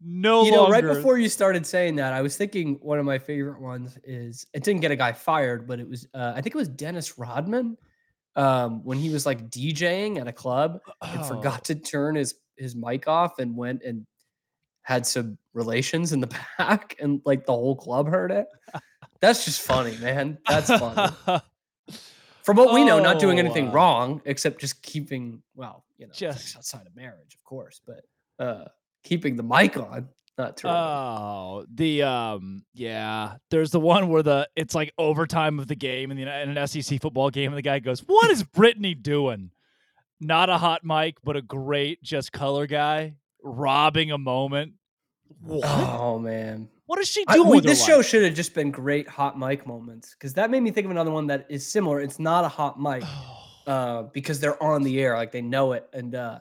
No 0.00 0.44
you 0.44 0.52
know, 0.52 0.68
right 0.68 0.84
before 0.84 1.18
you 1.18 1.28
started 1.28 1.66
saying 1.66 1.96
that, 1.96 2.12
I 2.12 2.22
was 2.22 2.36
thinking 2.36 2.78
one 2.80 3.00
of 3.00 3.04
my 3.04 3.18
favorite 3.18 3.60
ones 3.60 3.98
is 4.04 4.46
it 4.54 4.62
didn't 4.62 4.80
get 4.80 4.92
a 4.92 4.96
guy 4.96 5.12
fired, 5.12 5.66
but 5.66 5.80
it 5.80 5.88
was 5.88 6.06
uh, 6.14 6.32
I 6.36 6.40
think 6.40 6.54
it 6.54 6.58
was 6.58 6.68
Dennis 6.68 7.18
Rodman 7.18 7.76
um, 8.36 8.84
when 8.84 8.96
he 8.98 9.10
was 9.10 9.26
like 9.26 9.50
DJing 9.50 10.20
at 10.20 10.28
a 10.28 10.32
club 10.32 10.78
and 11.02 11.20
Oh, 11.20 11.24
forgot 11.24 11.64
to 11.64 11.74
turn 11.74 12.14
his 12.14 12.34
his 12.56 12.76
mic 12.76 13.08
off 13.08 13.40
and 13.40 13.56
went 13.56 13.82
and 13.82 14.06
had 14.88 15.06
some 15.06 15.36
relations 15.52 16.14
in 16.14 16.20
the 16.20 16.26
back 16.58 16.96
and 16.98 17.20
like 17.26 17.44
the 17.44 17.52
whole 17.52 17.76
club 17.76 18.08
heard 18.08 18.30
it. 18.30 18.46
That's 19.20 19.44
just 19.44 19.60
funny, 19.60 19.94
man. 19.98 20.38
That's 20.48 20.70
funny. 20.70 21.12
From 22.42 22.56
what 22.56 22.72
we 22.72 22.84
know, 22.84 22.98
not 22.98 23.18
doing 23.18 23.36
Oh, 23.36 23.40
anything 23.40 23.68
uh, 23.68 23.72
wrong 23.72 24.22
except 24.24 24.62
just 24.62 24.82
keeping 24.82 25.42
well, 25.54 25.84
you 25.98 26.06
know, 26.06 26.12
Just- 26.14 26.56
outside 26.56 26.86
of 26.86 26.96
marriage, 26.96 27.34
of 27.34 27.44
course, 27.44 27.82
but 27.86 28.00
uh 28.42 28.64
keeping 29.04 29.36
the 29.36 29.42
mic 29.42 29.76
on, 29.76 30.08
not 30.38 30.58
it. 30.58 30.64
Oh, 30.64 31.66
the 31.74 32.04
um, 32.04 32.64
yeah. 32.72 33.34
There's 33.50 33.70
the 33.70 33.80
one 33.80 34.08
where 34.08 34.22
the 34.22 34.48
it's 34.56 34.74
like 34.74 34.94
overtime 34.96 35.58
of 35.58 35.66
the 35.66 35.76
game 35.76 36.10
in, 36.10 36.16
the, 36.16 36.22
in 36.42 36.56
an 36.56 36.66
SEC 36.66 37.02
football 37.02 37.28
game, 37.28 37.50
and 37.50 37.58
the 37.58 37.62
guy 37.62 37.80
goes, 37.80 38.00
"What 38.00 38.30
is 38.30 38.42
Brittany 38.42 38.94
doing?" 38.94 39.50
Not 40.18 40.48
a 40.48 40.56
hot 40.56 40.82
mic, 40.82 41.16
but 41.22 41.36
a 41.36 41.42
great 41.42 42.02
just 42.02 42.32
color 42.32 42.66
guy 42.66 43.16
robbing 43.42 44.10
a 44.10 44.18
moment. 44.18 44.72
What? 45.40 45.64
Oh 45.64 46.18
man. 46.18 46.68
what 46.86 46.98
is 46.98 47.08
she 47.08 47.24
I- 47.28 47.34
doing? 47.36 47.48
we- 47.48 47.56
her 47.58 47.62
this 47.62 47.84
show 47.84 47.96
life? 47.98 48.06
should 48.06 48.24
have 48.24 48.34
just 48.34 48.54
been 48.54 48.70
great 48.70 49.08
hot 49.08 49.38
mic 49.38 49.66
moments 49.66 50.14
because 50.14 50.34
that 50.34 50.50
made 50.50 50.60
me 50.60 50.70
think 50.70 50.84
of 50.84 50.90
another 50.90 51.10
one 51.10 51.26
that 51.28 51.46
is 51.48 51.66
similar. 51.66 52.00
It's 52.00 52.18
not 52.18 52.44
a 52.44 52.48
hot 52.48 52.80
mic 52.80 53.04
uh, 53.66 54.04
because 54.14 54.40
they're 54.40 54.60
on 54.62 54.82
the 54.82 55.00
air, 55.00 55.14
like 55.16 55.30
they 55.32 55.42
know 55.42 55.72
it, 55.72 55.86
and 55.92 56.14
uh, 56.14 56.40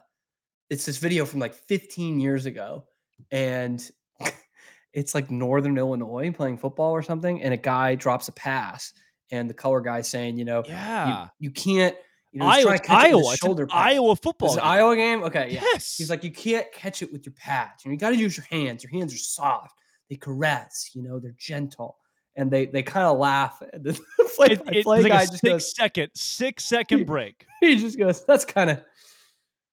it's 0.69 0.85
this 0.85 0.97
video 0.97 1.25
from 1.25 1.39
like 1.39 1.53
15 1.53 2.19
years 2.19 2.45
ago, 2.45 2.85
and 3.31 3.87
it's 4.93 5.13
like 5.13 5.29
Northern 5.29 5.77
Illinois 5.77 6.31
playing 6.31 6.57
football 6.57 6.91
or 6.91 7.01
something, 7.03 7.41
and 7.43 7.53
a 7.53 7.57
guy 7.57 7.95
drops 7.95 8.27
a 8.29 8.31
pass, 8.31 8.93
and 9.31 9.49
the 9.49 9.53
color 9.53 9.81
guy 9.81 10.01
saying, 10.01 10.37
you 10.37 10.45
know, 10.45 10.63
you- 10.65 10.71
yeah. 10.73 11.27
you, 11.39 11.51
can't, 11.51 11.95
you 12.31 12.39
know, 12.39 12.45
Iowa, 12.47 12.63
trying 12.63 12.77
to 12.79 12.83
catch 12.85 13.05
it 13.05 13.15
with 13.15 13.25
Iowa, 13.25 13.37
shoulder. 13.37 13.67
Iowa 13.71 14.15
football. 14.15 14.53
it 14.53 14.55
game. 14.57 14.65
Iowa 14.65 14.95
game? 14.95 15.23
Okay, 15.23 15.49
yeah. 15.51 15.61
Yes. 15.63 15.95
He's 15.97 16.09
like, 16.09 16.23
you 16.23 16.31
can't 16.31 16.71
catch 16.71 17.01
it 17.01 17.11
with 17.11 17.25
your 17.25 17.33
pads. 17.33 17.83
You 17.85 17.89
know, 17.89 17.93
you 17.93 17.99
got 17.99 18.09
to 18.09 18.17
use 18.17 18.35
your 18.37 18.45
hands. 18.49 18.83
Your 18.83 18.91
hands 18.91 19.13
are 19.13 19.17
soft. 19.17 19.75
They 20.09 20.15
caress. 20.17 20.91
You 20.93 21.03
know, 21.03 21.19
they're 21.19 21.35
gentle, 21.37 21.97
and 22.35 22.49
they 22.51 22.65
they 22.67 22.83
kind 22.83 23.05
of 23.07 23.17
laugh. 23.17 23.61
And 23.73 23.83
the 23.85 23.93
play, 24.35 24.47
It- 24.51 24.61
it's 24.67 24.83
play 24.83 25.01
like 25.03 25.11
guy 25.11 25.25
just 25.25 25.39
six 25.39 25.41
goes, 25.41 25.75
second, 25.75 26.11
six 26.15 26.63
second 26.75 27.05
break. 27.05 27.45
he 27.61 27.75
just 27.77 27.97
goes, 27.97 28.25
that's 28.25 28.45
kind 28.45 28.69
of, 28.69 28.81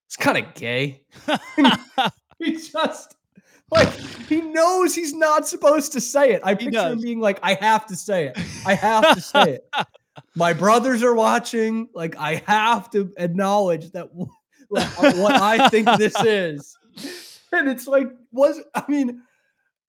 it's 0.07 0.17
kind 0.17 0.39
of 0.39 0.53
gay. 0.55 1.03
He 2.41 2.57
just 2.57 3.15
like 3.71 3.89
he 4.29 4.41
knows 4.41 4.93
he's 4.95 5.15
not 5.15 5.47
supposed 5.47 5.93
to 5.93 6.01
say 6.01 6.33
it. 6.33 6.43
I 6.45 6.55
picture 6.55 6.89
him 6.89 7.01
being 7.01 7.21
like, 7.21 7.39
I 7.45 7.55
have 7.55 7.87
to 7.87 7.97
say 7.97 8.27
it. 8.27 8.39
I 8.67 8.75
have 8.75 9.15
to 9.15 9.21
say 9.21 9.53
it. 9.55 9.69
My 10.37 10.53
brothers 10.53 11.03
are 11.03 11.14
watching. 11.14 11.88
Like 11.95 12.17
I 12.17 12.43
have 12.47 12.91
to 12.91 13.12
acknowledge 13.17 13.91
that 13.93 14.11
like, 14.71 14.88
what 15.17 15.35
I 15.35 15.69
think 15.69 15.88
this 15.99 16.14
is. 16.21 16.76
And 17.53 17.69
it's 17.69 17.87
like 17.87 18.09
was 18.33 18.61
I 18.75 18.83
mean 18.88 19.23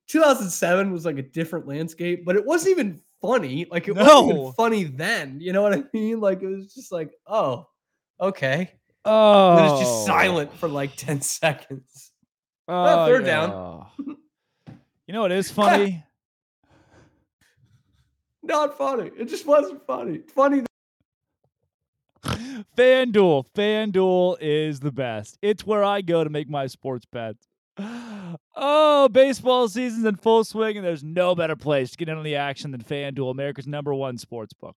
2007 0.07 0.91
was 0.91 1.05
like 1.05 1.17
a 1.17 1.23
different 1.23 1.67
landscape, 1.67 2.25
but 2.25 2.35
it 2.35 2.45
wasn't 2.45 2.71
even 2.71 3.01
funny. 3.21 3.65
Like 3.71 3.87
it 3.87 3.95
wasn't 3.95 4.37
even 4.37 4.53
funny 4.53 4.83
then. 4.83 5.39
You 5.41 5.53
know 5.53 5.61
what 5.61 5.73
I 5.73 5.83
mean? 5.93 6.19
Like 6.19 6.41
it 6.41 6.47
was 6.47 6.73
just 6.73 6.91
like, 6.91 7.11
oh, 7.27 7.67
okay. 8.21 8.71
oh, 9.03 9.57
And 9.57 9.65
it's 9.65 9.79
just 9.79 9.91
oh. 9.91 10.05
silent 10.05 10.53
for 10.53 10.67
like 10.67 10.95
10 10.95 11.21
seconds. 11.21 12.11
Oh, 12.67 13.05
third 13.05 13.25
down. 13.25 13.87
yeah. 13.97 14.73
You 15.07 15.13
know 15.13 15.21
what 15.21 15.31
is 15.31 15.51
funny? 15.51 16.03
Not 18.45 18.77
funny. 18.77 19.11
It 19.17 19.25
just 19.25 19.45
wasn't 19.45 19.85
funny. 19.85 20.19
Funny. 20.19 20.63
FanDuel. 22.77 23.45
FanDuel 23.55 24.37
is 24.39 24.79
the 24.79 24.91
best. 24.91 25.37
It's 25.41 25.65
where 25.65 25.83
I 25.83 26.01
go 26.01 26.23
to 26.23 26.29
make 26.29 26.49
my 26.49 26.67
sports 26.67 27.05
bets. 27.11 27.47
Oh, 28.55 29.09
baseball 29.11 29.67
season's 29.67 30.05
in 30.05 30.15
full 30.15 30.43
swing, 30.43 30.77
and 30.77 30.85
there's 30.85 31.03
no 31.03 31.35
better 31.35 31.55
place 31.55 31.91
to 31.91 31.97
get 31.97 32.07
in 32.07 32.17
on 32.17 32.23
the 32.23 32.35
action 32.35 32.71
than 32.71 32.81
FanDuel, 32.81 33.31
America's 33.31 33.67
number 33.67 33.93
one 33.93 34.17
sports 34.17 34.53
book. 34.53 34.75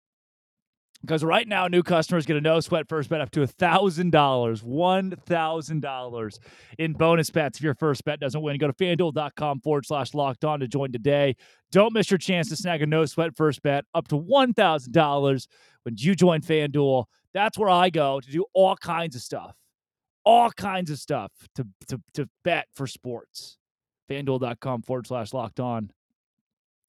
Because 1.03 1.23
right 1.23 1.47
now, 1.47 1.69
new 1.69 1.85
customers 1.85 2.27
get 2.27 2.37
a 2.37 2.41
no 2.41 2.59
sweat 2.59 2.89
first 2.89 3.09
bet 3.09 3.21
up 3.21 3.31
to 3.31 3.39
$1,000. 3.41 4.11
$1,000 4.11 6.39
in 6.79 6.93
bonus 6.93 7.31
bets 7.31 7.59
if 7.59 7.65
your 7.65 7.75
first 7.75 8.05
bet 8.05 8.19
doesn't 8.19 8.43
win. 8.43 8.59
Go 8.59 8.67
to 8.67 8.73
fanduel.com 8.73 9.61
forward 9.61 9.87
slash 9.87 10.13
locked 10.13 10.45
on 10.45 10.59
to 10.61 10.67
join 10.67 10.91
today. 10.91 11.37
Don't 11.71 11.93
miss 11.93 12.11
your 12.11 12.19
chance 12.19 12.49
to 12.49 12.57
snag 12.57 12.83
a 12.83 12.87
no 12.87 13.05
sweat 13.05 13.37
first 13.37 13.63
bet 13.63 13.85
up 13.95 14.09
to 14.09 14.17
$1,000 14.17 15.47
when 15.85 15.95
you 15.97 16.17
join 16.17 16.41
FanDuel. 16.41 17.05
That's 17.33 17.57
where 17.57 17.71
I 17.71 17.91
go 17.91 18.19
to 18.21 18.31
do 18.31 18.45
all 18.53 18.75
kinds 18.77 19.15
of 19.15 19.23
stuff, 19.23 19.55
all 20.25 20.51
kinds 20.51 20.91
of 20.91 20.99
stuff 20.99 21.31
to, 21.55 21.65
to, 21.89 22.01
to 22.15 22.29
bet 22.43 22.67
for 22.75 22.89
sports. 22.89 23.57
FanDuel.com 24.11 24.83
forward 24.83 25.07
slash 25.07 25.33
locked 25.33 25.61
on. 25.61 25.93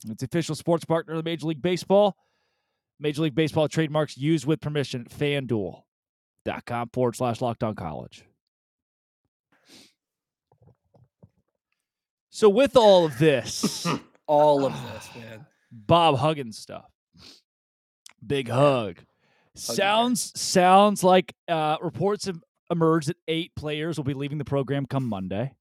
It's 0.09 0.23
official 0.23 0.55
sports 0.55 0.85
partner 0.85 1.13
of 1.13 1.23
the 1.23 1.29
Major 1.29 1.45
League 1.47 1.61
Baseball. 1.61 2.15
Major 2.99 3.23
League 3.23 3.35
Baseball 3.35 3.67
trademarks 3.67 4.17
used 4.17 4.45
with 4.45 4.61
permission. 4.61 5.05
FanDuel.com 5.05 6.89
forward 6.93 7.15
slash 7.15 7.41
locked 7.41 7.63
on 7.63 7.75
college. 7.75 8.25
So, 12.29 12.47
with 12.47 12.77
all 12.77 13.05
of 13.05 13.17
this, 13.17 13.85
All 14.29 14.63
of 14.63 14.73
this, 14.93 15.09
man. 15.15 15.47
Bob 15.71 16.17
Huggins 16.17 16.59
stuff. 16.59 16.85
Big 18.25 18.47
hug. 18.47 18.99
Sounds 19.55 20.39
sounds 20.39 21.03
like 21.03 21.33
uh, 21.47 21.77
reports 21.81 22.27
have 22.27 22.39
emerged 22.69 23.07
that 23.07 23.17
eight 23.27 23.55
players 23.55 23.97
will 23.97 24.03
be 24.03 24.13
leaving 24.13 24.37
the 24.37 24.45
program 24.45 24.85
come 24.85 25.09
Monday. 25.09 25.55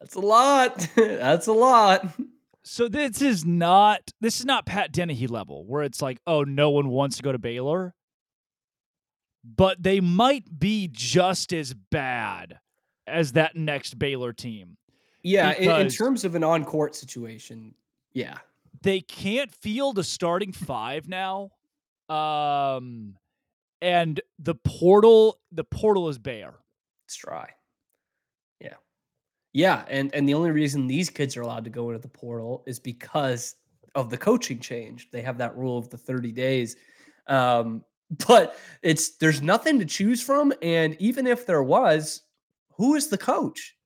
That's 0.00 0.14
a 0.14 0.20
lot. 0.20 0.88
That's 0.94 1.48
a 1.48 1.52
lot. 1.52 2.06
So 2.62 2.88
this 2.88 3.22
is 3.22 3.44
not 3.44 4.12
this 4.20 4.40
is 4.40 4.46
not 4.46 4.66
Pat 4.66 4.92
Dennehy 4.92 5.26
level 5.26 5.64
where 5.64 5.82
it's 5.82 6.02
like, 6.02 6.18
oh, 6.26 6.42
no 6.42 6.70
one 6.70 6.88
wants 6.88 7.16
to 7.16 7.22
go 7.22 7.32
to 7.32 7.38
Baylor. 7.38 7.94
But 9.42 9.82
they 9.82 10.00
might 10.00 10.58
be 10.58 10.88
just 10.92 11.52
as 11.52 11.72
bad 11.72 12.58
as 13.06 13.32
that 13.32 13.56
next 13.56 13.98
Baylor 13.98 14.34
team. 14.34 14.76
Yeah, 15.22 15.52
in, 15.52 15.70
in 15.70 15.88
terms 15.88 16.24
of 16.24 16.34
an 16.34 16.44
on-court 16.44 16.94
situation, 16.94 17.74
yeah. 18.12 18.38
they 18.82 19.00
can't 19.00 19.50
field 19.54 19.98
a 19.98 20.04
starting 20.04 20.52
five 20.52 21.08
now. 21.08 21.50
Um 22.08 23.16
and 23.80 24.20
the 24.38 24.54
portal 24.54 25.40
the 25.50 25.64
portal 25.64 26.08
is 26.10 26.18
bare. 26.18 26.54
It's 27.06 27.16
dry. 27.16 27.50
Yeah. 29.52 29.84
And 29.88 30.14
and 30.14 30.28
the 30.28 30.34
only 30.34 30.50
reason 30.50 30.86
these 30.86 31.10
kids 31.10 31.36
are 31.36 31.42
allowed 31.42 31.64
to 31.64 31.70
go 31.70 31.90
into 31.90 32.00
the 32.00 32.08
portal 32.08 32.62
is 32.66 32.78
because 32.78 33.56
of 33.94 34.10
the 34.10 34.18
coaching 34.18 34.60
change. 34.60 35.10
They 35.10 35.22
have 35.22 35.38
that 35.38 35.56
rule 35.56 35.76
of 35.76 35.90
the 35.90 35.98
30 35.98 36.32
days. 36.32 36.76
Um, 37.26 37.84
but 38.26 38.56
it's 38.82 39.16
there's 39.16 39.42
nothing 39.42 39.78
to 39.78 39.84
choose 39.84 40.22
from. 40.22 40.52
And 40.62 40.96
even 41.00 41.26
if 41.26 41.46
there 41.46 41.62
was, 41.62 42.22
who 42.72 42.94
is 42.94 43.08
the 43.08 43.18
coach? 43.18 43.76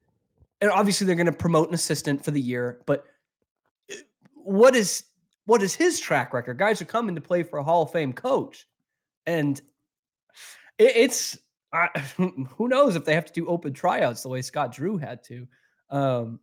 And 0.61 0.71
obviously 0.71 1.07
they're 1.07 1.17
going 1.17 1.27
to 1.27 1.33
promote 1.33 1.69
an 1.69 1.75
assistant 1.75 2.25
for 2.25 2.31
the 2.31 2.41
year, 2.41 2.81
but 2.87 3.05
uh, 3.91 3.97
what 4.35 4.75
is 4.75 5.05
what 5.47 5.63
is 5.63 5.75
his 5.75 6.01
track 6.01 6.33
record? 6.33 6.59
Guys 6.59 6.81
are 6.81 6.87
coming 6.87 7.15
to 7.15 7.21
play 7.21 7.43
for 7.43 7.59
a 7.59 7.65
Hall 7.65 7.83
of 7.83 7.93
Fame 7.93 8.13
coach. 8.15 8.67
And 9.27 9.61
it, 10.79 10.93
it's 10.97 11.39
I, 11.75 11.89
who 12.17 12.69
knows 12.69 12.97
if 12.97 13.05
they 13.05 13.15
have 13.15 13.27
to 13.27 13.33
do 13.33 13.47
open 13.49 13.73
tryouts 13.73 14.23
the 14.23 14.29
way 14.29 14.43
Scott 14.43 14.73
Drew 14.73 14.97
had 14.97 15.23
to. 15.25 15.47
Um, 15.91 16.41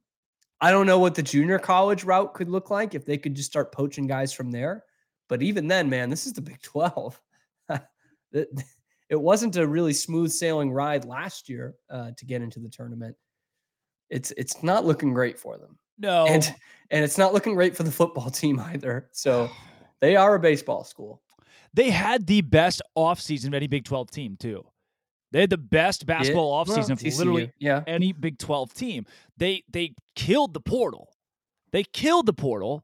I 0.60 0.70
don't 0.72 0.86
know 0.86 1.00
what 1.00 1.16
the 1.16 1.24
junior 1.24 1.58
college 1.58 2.04
route 2.04 2.34
could 2.34 2.50
look 2.50 2.70
like 2.70 2.94
if 2.94 3.06
they 3.06 3.18
could 3.18 3.36
just 3.36 3.50
start 3.50 3.72
poaching 3.72 4.06
guys 4.08 4.32
from 4.34 4.52
there. 4.52 4.84
But 5.28 5.42
even 5.42 5.68
then, 5.68 5.90
man, 5.90 6.10
this 6.10 6.28
is 6.28 6.34
the 6.34 6.42
Big 6.52 6.62
12. 6.62 7.20
it, 8.34 8.50
it 9.10 9.20
wasn't 9.20 9.56
a 9.56 9.66
really 9.66 9.94
smooth 9.94 10.32
sailing 10.32 10.72
ride 10.72 11.06
last 11.06 11.50
year 11.50 11.76
uh, 11.90 12.12
to 12.18 12.26
get 12.26 12.42
into 12.42 12.60
the 12.60 12.70
tournament. 12.70 13.16
It's 14.10 14.32
it's 14.32 14.62
not 14.62 14.86
looking 14.86 15.14
great 15.14 15.40
for 15.40 15.58
them, 15.58 15.78
No. 15.98 16.26
and 16.26 16.54
and 16.90 17.02
it's 17.02 17.18
not 17.18 17.34
looking 17.34 17.56
great 17.56 17.78
for 17.78 17.84
the 17.84 17.92
football 17.92 18.30
team 18.30 18.60
either. 18.60 19.08
So 19.14 19.50
they 20.02 20.18
are 20.18 20.36
a 20.36 20.40
baseball 20.40 20.84
school. 20.84 21.22
they 21.74 21.90
had 21.90 22.28
the 22.28 22.42
best 22.42 22.82
offseason 22.98 23.48
of 23.48 23.54
any 23.54 23.68
Big 23.68 23.86
12 23.86 24.12
team, 24.12 24.36
too. 24.38 24.66
They 25.32 25.42
had 25.42 25.50
the 25.50 25.58
best 25.58 26.06
basketball 26.06 26.52
Well, 26.52 26.66
offseason 26.66 26.92
of 26.92 27.00
TCU, 27.00 27.18
literally 27.20 27.52
yeah. 27.60 27.84
any 27.88 28.12
Big 28.12 28.38
12 28.38 28.74
team. 28.74 29.06
They 29.38 29.64
they 29.72 29.94
killed 30.16 30.54
the 30.54 30.60
portal. 30.60 31.14
They 31.72 31.84
killed 31.84 32.26
the 32.26 32.34
portal 32.34 32.84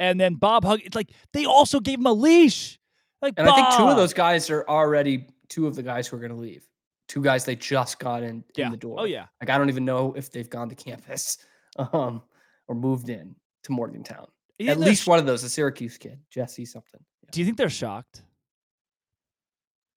and 0.00 0.18
then 0.18 0.34
Bob 0.36 0.64
Hug. 0.64 0.80
It's 0.82 0.96
like 0.96 1.10
they 1.32 1.44
also 1.44 1.80
gave 1.80 1.98
him 1.98 2.06
a 2.06 2.12
leash. 2.12 2.78
Like, 3.20 3.34
And 3.36 3.48
I 3.48 3.54
think 3.54 3.76
two 3.76 3.84
of 3.88 3.96
those 3.96 4.12
guys 4.14 4.48
are 4.50 4.64
already 4.68 5.26
two 5.48 5.66
of 5.66 5.76
the 5.76 5.82
guys 5.82 6.06
who 6.08 6.16
are 6.16 6.20
going 6.20 6.32
to 6.32 6.38
leave. 6.38 6.66
Two 7.06 7.22
guys 7.22 7.44
they 7.44 7.54
just 7.56 7.98
got 7.98 8.22
in, 8.22 8.44
Yeah. 8.56 8.66
in 8.66 8.70
the 8.70 8.78
door. 8.78 8.96
Oh 9.00 9.04
yeah. 9.04 9.26
Like 9.40 9.50
I 9.50 9.58
don't 9.58 9.68
even 9.68 9.84
know 9.84 10.14
if 10.16 10.30
they've 10.32 10.48
gone 10.48 10.68
to 10.70 10.74
campus 10.74 11.36
um, 11.92 12.22
or 12.66 12.74
moved 12.74 13.10
in 13.10 13.36
to 13.64 13.72
Morgantown. 13.72 14.26
At 14.66 14.78
least 14.80 15.02
sh- 15.02 15.06
one 15.06 15.18
of 15.18 15.26
those, 15.26 15.42
a 15.44 15.48
Syracuse 15.50 15.98
kid, 15.98 16.18
Jesse 16.30 16.64
something. 16.64 17.00
Yeah. 17.24 17.28
Do 17.32 17.40
you 17.40 17.44
think 17.46 17.58
they're 17.58 17.68
shocked? 17.68 18.22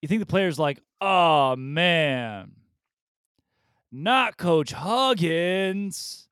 You 0.08 0.10
think 0.10 0.22
the 0.22 0.26
players 0.26 0.58
like, 0.58 0.80
oh 1.02 1.58
man, 1.58 2.54
not 3.92 4.38
Coach 4.38 4.72
Huggins? 4.72 6.30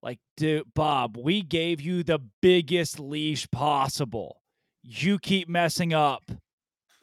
Like, 0.00 0.20
dude, 0.36 0.72
Bob, 0.72 1.16
we 1.16 1.42
gave 1.42 1.80
you 1.80 2.04
the 2.04 2.20
biggest 2.40 3.00
leash 3.00 3.50
possible. 3.50 4.40
You 4.84 5.18
keep 5.18 5.48
messing 5.48 5.94
up. 5.94 6.30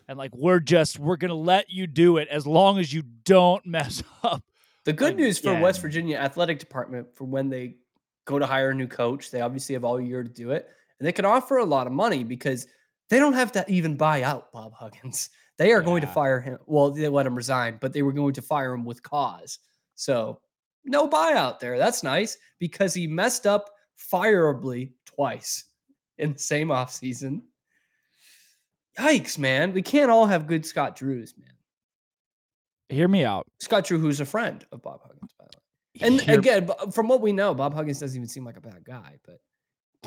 And 0.08 0.18
like, 0.18 0.34
we're 0.34 0.62
just, 0.62 1.00
we're 1.00 1.18
going 1.18 1.28
to 1.28 1.36
let 1.36 1.70
you 1.70 1.86
do 1.86 2.16
it 2.16 2.30
as 2.30 2.48
long 2.48 2.80
as 2.80 2.94
you 2.94 3.04
don't 3.26 3.66
mess 3.66 4.02
up. 4.24 4.42
The 4.86 4.94
good 4.94 5.18
news 5.18 5.38
for 5.38 5.54
West 5.60 5.82
Virginia 5.82 6.16
athletic 6.16 6.60
department 6.60 7.14
for 7.14 7.26
when 7.26 7.50
they 7.50 7.76
go 8.24 8.40
to 8.40 8.46
hire 8.46 8.70
a 8.70 8.74
new 8.74 8.88
coach, 8.88 9.32
they 9.32 9.42
obviously 9.42 9.74
have 9.74 9.84
all 9.84 10.00
year 10.00 10.24
to 10.24 10.30
do 10.30 10.52
it, 10.52 10.70
and 11.00 11.06
they 11.06 11.12
can 11.12 11.26
offer 11.26 11.58
a 11.58 11.66
lot 11.66 11.88
of 11.88 11.92
money 11.92 12.24
because 12.24 12.68
they 13.10 13.20
don't 13.20 13.34
have 13.34 13.52
to 13.52 13.66
even 13.68 13.98
buy 13.98 14.22
out 14.22 14.50
Bob 14.54 14.72
Huggins. 14.74 15.30
They 15.58 15.72
are 15.72 15.82
going 15.82 16.02
to 16.02 16.08
fire 16.08 16.40
him. 16.40 16.58
Well, 16.66 16.92
they 16.92 17.08
let 17.08 17.28
him 17.28 17.36
resign, 17.36 17.78
but 17.80 17.94
they 17.94 18.02
were 18.02 18.14
going 18.14 18.34
to 18.34 18.42
fire 18.42 18.74
him 18.74 18.86
with 18.86 19.04
cause. 19.04 19.60
So 19.96 20.40
no 20.84 21.08
buyout 21.08 21.60
there. 21.60 21.78
That's 21.78 22.04
nice 22.04 22.38
because 22.60 22.94
he 22.94 23.08
messed 23.08 23.46
up 23.46 23.70
fireably 24.12 24.92
twice 25.06 25.66
in 26.18 26.34
the 26.34 26.40
same 26.40 26.70
offseason. 26.70 27.42
Yikes, 28.98 29.38
man. 29.38 29.74
We 29.74 29.82
can't 29.82 30.12
all 30.12 30.26
have 30.26 30.48
good 30.48 30.66
Scott 30.66 30.96
Drews, 30.96 31.34
man. 31.38 31.50
Hear 32.90 33.08
me 33.08 33.26
out. 33.26 33.48
Scott 33.60 33.86
Drew, 33.86 33.98
who's 33.98 34.20
a 34.20 34.26
friend 34.26 34.64
of 34.72 34.84
Bob 34.84 35.02
Huggins, 35.02 35.32
by 35.38 35.46
the 35.46 35.58
way. 35.58 36.08
And 36.08 36.22
Hear- 36.22 36.40
again, 36.40 36.70
from 36.92 37.08
what 37.08 37.22
we 37.22 37.32
know, 37.32 37.54
Bob 37.56 37.74
Huggins 37.74 38.00
doesn't 38.00 38.16
even 38.16 38.28
seem 38.28 38.46
like 38.46 38.58
a 38.58 38.62
bad 38.62 38.84
guy, 38.84 39.18
but 39.26 39.40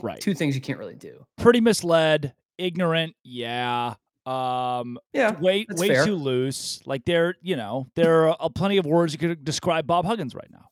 right. 0.03 0.21
two 0.21 0.35
things 0.35 0.55
you 0.55 0.61
can't 0.61 0.79
really 0.79 0.95
do. 0.95 1.25
Pretty 1.37 1.61
misled, 1.61 2.33
ignorant. 2.59 3.15
Yeah. 3.25 3.95
Um, 4.27 4.99
Yeah. 5.13 5.39
way 5.39 5.67
way 5.71 5.89
fair. 5.89 6.05
too 6.05 6.17
loose. 6.17 6.83
Like 6.87 7.05
there, 7.05 7.37
you 7.43 7.55
know, 7.57 7.87
there 7.95 8.29
are 8.29 8.51
plenty 8.51 8.77
of 8.77 8.85
words 8.87 9.13
you 9.13 9.19
could 9.21 9.45
describe 9.45 9.87
Bob 9.87 10.05
Huggins 10.05 10.35
right 10.35 10.51
now. 10.51 10.69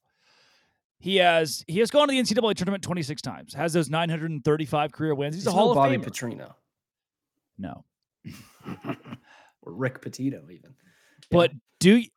He 0.99 1.17
has 1.17 1.65
he 1.69 1.79
has 1.81 1.91
gone 1.91 2.09
to 2.09 2.13
the 2.13 2.19
NCAA 2.19 2.55
tournament 2.55 2.83
26 2.83 3.23
times. 3.23 3.55
Has 3.55 3.73
those 3.73 3.89
935 3.91 4.91
career 4.93 5.15
wins. 5.15 5.35
He's, 5.35 5.45
He's 5.45 5.47
a 5.49 5.53
Hall 5.53 5.67
no 5.67 5.71
of 5.73 5.77
Bobby 5.77 5.97
Famer. 5.99 6.05
Petrino 6.05 6.55
no, 7.57 7.85
or 9.63 9.73
Rick 9.73 10.01
Pitino, 10.03 10.51
even. 10.51 10.75
but 11.31 11.53
do 11.79 11.95
y- 11.97 12.09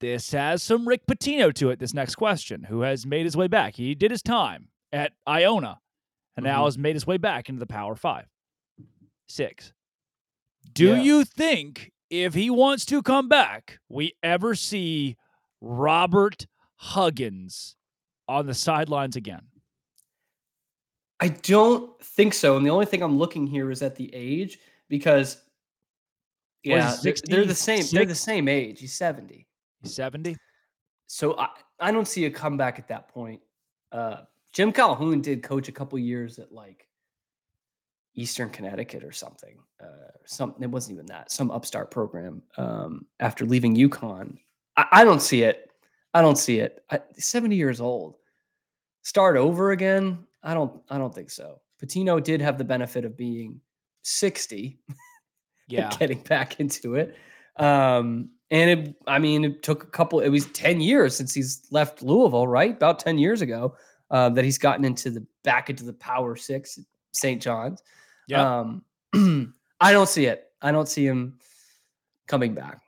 this 0.00 0.32
has 0.32 0.62
some 0.62 0.86
Rick 0.86 1.06
Pitino 1.06 1.54
to 1.54 1.70
it? 1.70 1.78
This 1.78 1.94
next 1.94 2.16
question, 2.16 2.64
who 2.64 2.80
has 2.82 3.06
made 3.06 3.24
his 3.24 3.36
way 3.36 3.46
back? 3.46 3.76
He 3.76 3.94
did 3.94 4.10
his 4.10 4.20
time 4.22 4.68
at 4.92 5.12
Iona, 5.26 5.80
and 6.36 6.44
now 6.44 6.62
Mhm. 6.62 6.64
has 6.66 6.76
made 6.78 6.96
his 6.96 7.06
way 7.06 7.16
back 7.16 7.48
into 7.48 7.60
the 7.60 7.66
Power 7.66 7.94
Five, 7.94 8.26
six. 9.28 9.72
Do 10.72 10.96
Yeah. 10.96 11.02
you 11.02 11.24
think 11.24 11.92
if 12.10 12.34
he 12.34 12.50
wants 12.50 12.84
to 12.86 13.02
come 13.02 13.28
back, 13.28 13.78
we 13.88 14.12
ever 14.22 14.54
see 14.54 15.16
Robert 15.60 16.46
Huggins 16.76 17.76
on 18.28 18.46
the 18.46 18.54
sidelines 18.54 19.16
again? 19.16 19.42
I 21.20 21.28
don't 21.28 22.00
think 22.02 22.34
so. 22.34 22.56
And 22.56 22.66
the 22.66 22.70
only 22.70 22.86
thing 22.86 23.02
I'm 23.02 23.16
looking 23.16 23.46
here 23.46 23.70
is 23.70 23.82
at 23.82 23.94
the 23.94 24.12
age 24.12 24.58
because, 24.88 25.40
yeah, 26.64 26.96
he, 26.96 27.02
they're, 27.02 27.14
they're 27.26 27.44
the 27.44 27.54
same. 27.54 27.84
They're 27.90 28.04
the 28.04 28.14
same 28.14 28.48
age. 28.48 28.80
He's 28.80 28.94
70. 28.94 29.46
He's 29.82 29.94
70. 29.94 30.36
So 31.06 31.38
I, 31.38 31.48
I 31.78 31.92
don't 31.92 32.08
see 32.08 32.24
a 32.24 32.30
comeback 32.30 32.78
at 32.78 32.88
that 32.88 33.08
point. 33.08 33.40
Uh, 33.92 34.22
Jim 34.52 34.72
Calhoun 34.72 35.20
did 35.20 35.42
coach 35.42 35.68
a 35.68 35.72
couple 35.72 35.98
years 35.98 36.38
at 36.38 36.50
like 36.50 36.88
Eastern 38.14 38.50
Connecticut 38.50 39.04
or 39.04 39.12
something. 39.12 39.56
Uh, 39.82 40.10
something 40.24 40.62
it 40.62 40.70
wasn't 40.70 40.94
even 40.94 41.06
that 41.06 41.30
some 41.30 41.50
upstart 41.50 41.90
program. 41.90 42.42
Um, 42.56 43.06
after 43.20 43.44
leaving 43.46 43.74
UConn, 43.76 44.36
I, 44.76 44.86
I 44.92 45.04
don't 45.04 45.22
see 45.22 45.42
it. 45.42 45.70
I 46.14 46.20
don't 46.20 46.38
see 46.38 46.60
it. 46.60 46.84
I, 46.90 47.00
Seventy 47.18 47.56
years 47.56 47.80
old, 47.80 48.16
start 49.02 49.36
over 49.36 49.72
again. 49.72 50.26
I 50.42 50.54
don't. 50.54 50.80
I 50.90 50.98
don't 50.98 51.14
think 51.14 51.30
so. 51.30 51.60
Pitino 51.82 52.22
did 52.22 52.40
have 52.40 52.58
the 52.58 52.64
benefit 52.64 53.04
of 53.04 53.16
being 53.16 53.60
sixty 54.02 54.78
Yeah. 55.68 55.90
getting 55.98 56.20
back 56.20 56.60
into 56.60 56.96
it. 56.96 57.16
Um, 57.56 58.30
and 58.50 58.70
it, 58.70 58.94
I 59.06 59.18
mean, 59.18 59.44
it 59.44 59.62
took 59.62 59.84
a 59.84 59.86
couple, 59.86 60.20
it 60.20 60.28
was 60.28 60.46
10 60.46 60.80
years 60.80 61.16
since 61.16 61.32
he's 61.32 61.62
left 61.70 62.02
Louisville, 62.02 62.46
right? 62.46 62.72
About 62.72 62.98
10 62.98 63.16
years 63.16 63.40
ago, 63.40 63.74
uh, 64.10 64.28
that 64.30 64.44
he's 64.44 64.58
gotten 64.58 64.84
into 64.84 65.10
the 65.10 65.26
back 65.42 65.70
into 65.70 65.84
the 65.84 65.94
power 65.94 66.36
six 66.36 66.78
St. 67.12 67.40
John's. 67.42 67.82
Yeah. 68.28 68.60
Um, 68.60 68.84
I 69.80 69.92
don't 69.92 70.08
see 70.08 70.26
it. 70.26 70.44
I 70.60 70.72
don't 70.72 70.88
see 70.88 71.04
him 71.06 71.38
coming 72.28 72.54
back. 72.54 72.80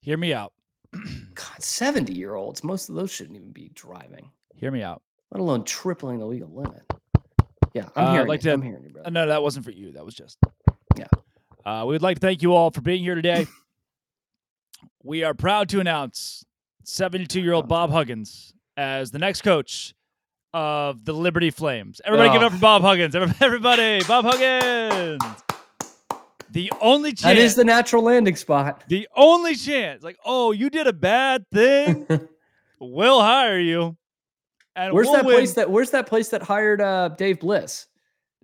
Hear 0.00 0.16
me 0.16 0.32
out. 0.34 0.52
God, 0.92 1.60
70 1.62 2.12
year 2.12 2.34
olds, 2.34 2.62
most 2.62 2.88
of 2.88 2.94
those 2.94 3.10
shouldn't 3.10 3.36
even 3.36 3.50
be 3.52 3.70
driving, 3.74 4.30
Hear 4.54 4.70
me 4.70 4.82
out. 4.82 5.02
let 5.32 5.40
alone 5.40 5.64
tripling 5.64 6.18
the 6.18 6.26
legal 6.26 6.48
limit. 6.54 6.82
Yeah, 7.72 7.88
I'm 7.96 8.06
Uh, 8.08 8.12
hearing 8.12 8.28
like 8.28 8.40
you. 8.44 8.50
to- 8.50 8.54
I'm 8.54 8.62
hearing 8.62 8.82
you, 8.84 8.90
Uh, 8.90 8.92
brother. 8.92 9.10
no, 9.10 9.26
that 9.26 9.42
wasn't 9.42 9.64
for 9.64 9.72
you. 9.72 9.92
That 9.92 10.04
was 10.04 10.14
just. 10.14 10.38
Yeah. 10.96 11.06
Uh, 11.64 11.84
we 11.86 11.92
would 11.94 12.02
like 12.02 12.18
to 12.18 12.20
thank 12.20 12.42
you 12.42 12.54
all 12.54 12.70
for 12.70 12.82
being 12.82 13.02
here 13.02 13.14
today. 13.16 13.46
we 15.02 15.24
are 15.24 15.34
proud 15.34 15.68
to 15.70 15.80
announce 15.80 16.44
72 16.84 17.40
year 17.40 17.52
old 17.54 17.66
Bob 17.68 17.90
Huggins 17.90 18.52
as 18.76 19.10
the 19.10 19.18
next 19.18 19.42
coach 19.42 19.94
of 20.54 21.04
the 21.04 21.12
Liberty 21.12 21.50
Flames. 21.50 22.00
Everybody 22.04 22.30
give 22.30 22.40
it 22.42 22.44
up 22.46 22.52
Oh. 22.52 22.56
for 22.56 22.60
Bob 22.60 22.82
Huggins. 22.82 23.14
Everybody, 23.40 24.02
Bob 24.08 24.24
Huggins. 24.24 25.22
The 26.50 26.72
only 26.80 27.10
chance. 27.10 27.22
That 27.22 27.36
is 27.36 27.56
the 27.56 27.64
natural 27.64 28.04
landing 28.04 28.36
spot. 28.36 28.84
the 28.88 29.08
only 29.16 29.56
chance. 29.56 30.02
Like, 30.04 30.16
oh, 30.24 30.52
you 30.52 30.70
did 30.70 30.86
a 30.86 30.92
bad 30.92 31.44
thing. 31.52 32.06
we'll 32.80 33.20
hire 33.20 33.58
you. 33.58 33.96
And 34.76 34.92
Where's 34.94 35.06
we'll 35.06 35.16
that 35.16 35.24
win. 35.24 35.34
place 35.36 35.54
that 35.54 35.70
Where's 35.70 35.90
that 35.90 36.06
place 36.06 36.28
that 36.30 36.42
hired 36.42 36.80
uh, 36.80 37.08
Dave 37.10 37.40
Bliss? 37.40 37.86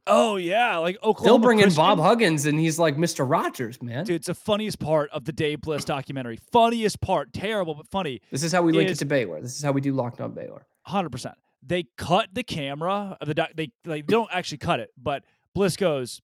Oh 0.07 0.37
yeah, 0.37 0.77
like 0.79 0.97
Oklahoma. 1.05 1.25
They'll 1.25 1.39
bring 1.39 1.59
in 1.61 1.73
Bob 1.75 1.99
Huggins, 2.01 2.47
and 2.47 2.59
he's 2.59 2.79
like 2.79 2.97
Mr. 2.97 3.29
Rogers, 3.29 3.81
man. 3.83 4.05
Dude, 4.05 4.17
it's 4.17 4.27
the 4.29 4.35
funniest 4.35 4.79
part 4.81 5.11
of 5.11 5.25
the 5.25 5.33
Dave 5.33 5.61
Bliss 5.61 5.85
documentary. 5.85 6.39
Funniest 6.53 7.01
part, 7.01 7.33
terrible 7.33 7.75
but 7.75 7.87
funny. 7.89 8.21
This 8.31 8.43
is 8.43 8.51
how 8.53 8.63
we 8.63 8.73
link 8.73 8.91
is- 8.91 8.97
it 8.99 9.01
to 9.01 9.05
Baylor. 9.07 9.41
This 9.41 9.57
is 9.57 9.63
how 9.63 9.73
we 9.73 9.81
do 9.81 9.93
Locked 9.93 10.21
On 10.21 10.33
Baylor. 10.33 10.67
Hundred 10.83 11.11
percent. 11.11 11.37
They 11.63 11.85
cut 11.99 12.29
the 12.33 12.43
camera 12.43 13.17
of 13.21 13.29
the 13.29 13.35
doc. 13.35 13.51
They 13.55 13.71
don't 14.03 14.31
actually 14.33 14.59
cut 14.59 14.81
it, 14.81 14.91
but 14.97 15.25
Bliss 15.55 15.77
goes, 15.77 16.23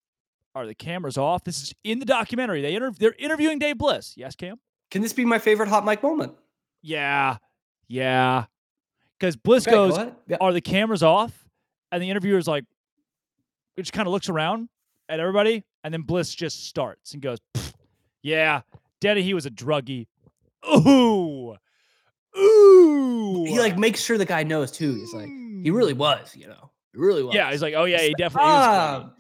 "Are 0.55 0.67
the 0.67 0.75
cameras 0.75 1.19
off?" 1.19 1.45
This 1.45 1.63
is 1.63 1.75
in 1.85 1.99
the 1.99 2.07
documentary. 2.07 2.63
They 2.63 2.75
inter- 2.75 2.93
they're 2.99 3.15
interviewing 3.19 3.59
Dave 3.59 3.77
Bliss. 3.79 4.15
Yes, 4.17 4.35
Cam. 4.35 4.59
Can 4.91 5.03
this 5.03 5.13
be 5.13 5.25
my 5.25 5.39
favorite 5.39 5.69
hot 5.69 5.85
mic 5.85 6.03
moment? 6.03 6.35
Yeah, 6.83 7.37
yeah. 7.89 8.47
Because 9.19 9.37
Bliss 9.37 9.67
Okay, 9.67 9.75
goes, 9.75 9.97
ahead. 9.97 10.15
Yeah. 10.27 10.37
"Are 10.41 10.53
the 10.53 10.61
cameras 10.61 11.03
off?" 11.03 11.47
And 11.93 12.03
the 12.03 12.11
interviewer's 12.11 12.49
like, 12.49 12.65
it 13.77 13.83
just 13.83 13.93
kind 13.93 14.07
of 14.09 14.13
looks 14.13 14.29
around 14.29 14.69
at 15.09 15.21
everybody, 15.21 15.65
and 15.85 15.93
then 15.95 16.03
Bliss 16.03 16.35
just 16.35 16.67
starts 16.67 17.13
and 17.13 17.23
goes, 17.23 17.39
"Yeah, 18.23 18.63
Denny, 19.01 19.23
he 19.23 19.35
was 19.35 19.45
a 19.47 19.51
druggie." 19.51 20.07
Ooh, 20.69 21.57
ooh. 22.39 23.46
Like 23.71 23.79
makes 23.79 24.03
sure 24.03 24.19
the 24.19 24.25
guy 24.25 24.43
knows 24.43 24.71
too. 24.71 24.95
He's 24.95 25.13
like, 25.15 25.29
he 25.29 25.71
really 25.71 25.93
was, 25.93 26.35
you 26.37 26.47
know, 26.47 26.71
he 26.93 26.99
really 26.99 27.23
was. 27.23 27.35
Yeah, 27.35 27.51
he's 27.51 27.63
like, 27.63 27.75
oh 27.77 27.85
yeah, 27.85 28.01
he 28.01 28.15
definitely 28.17 28.51
is. 28.51 28.57
ah. 28.57 29.11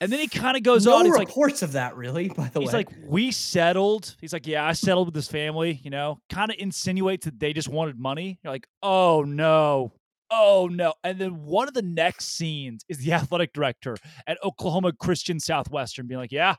And 0.00 0.12
then 0.12 0.20
he 0.20 0.28
kind 0.28 0.56
of 0.56 0.62
goes 0.62 0.86
no 0.86 0.94
on. 0.94 1.06
He's 1.06 1.14
like, 1.14 1.26
reports 1.26 1.62
of 1.62 1.72
that, 1.72 1.96
really. 1.96 2.28
By 2.28 2.48
the 2.48 2.60
way. 2.60 2.66
he's 2.66 2.72
way, 2.72 2.78
like, 2.78 2.88
we 3.04 3.32
settled. 3.32 4.14
He's 4.20 4.32
like, 4.32 4.46
yeah, 4.46 4.64
I 4.64 4.72
settled 4.72 5.08
with 5.08 5.14
his 5.14 5.26
family. 5.26 5.80
You 5.82 5.90
know, 5.90 6.20
kind 6.30 6.50
of 6.50 6.56
insinuates 6.58 7.24
that 7.24 7.40
they 7.40 7.52
just 7.52 7.68
wanted 7.68 7.98
money. 7.98 8.38
You're 8.42 8.52
like, 8.52 8.68
oh 8.82 9.24
no, 9.26 9.92
oh 10.30 10.68
no. 10.70 10.94
And 11.02 11.18
then 11.18 11.44
one 11.44 11.68
of 11.68 11.74
the 11.74 11.82
next 11.82 12.36
scenes 12.36 12.84
is 12.88 12.98
the 12.98 13.12
athletic 13.14 13.52
director 13.52 13.96
at 14.26 14.38
Oklahoma 14.44 14.92
Christian 14.92 15.40
Southwestern 15.40 16.06
being 16.06 16.20
like, 16.20 16.32
yeah, 16.32 16.54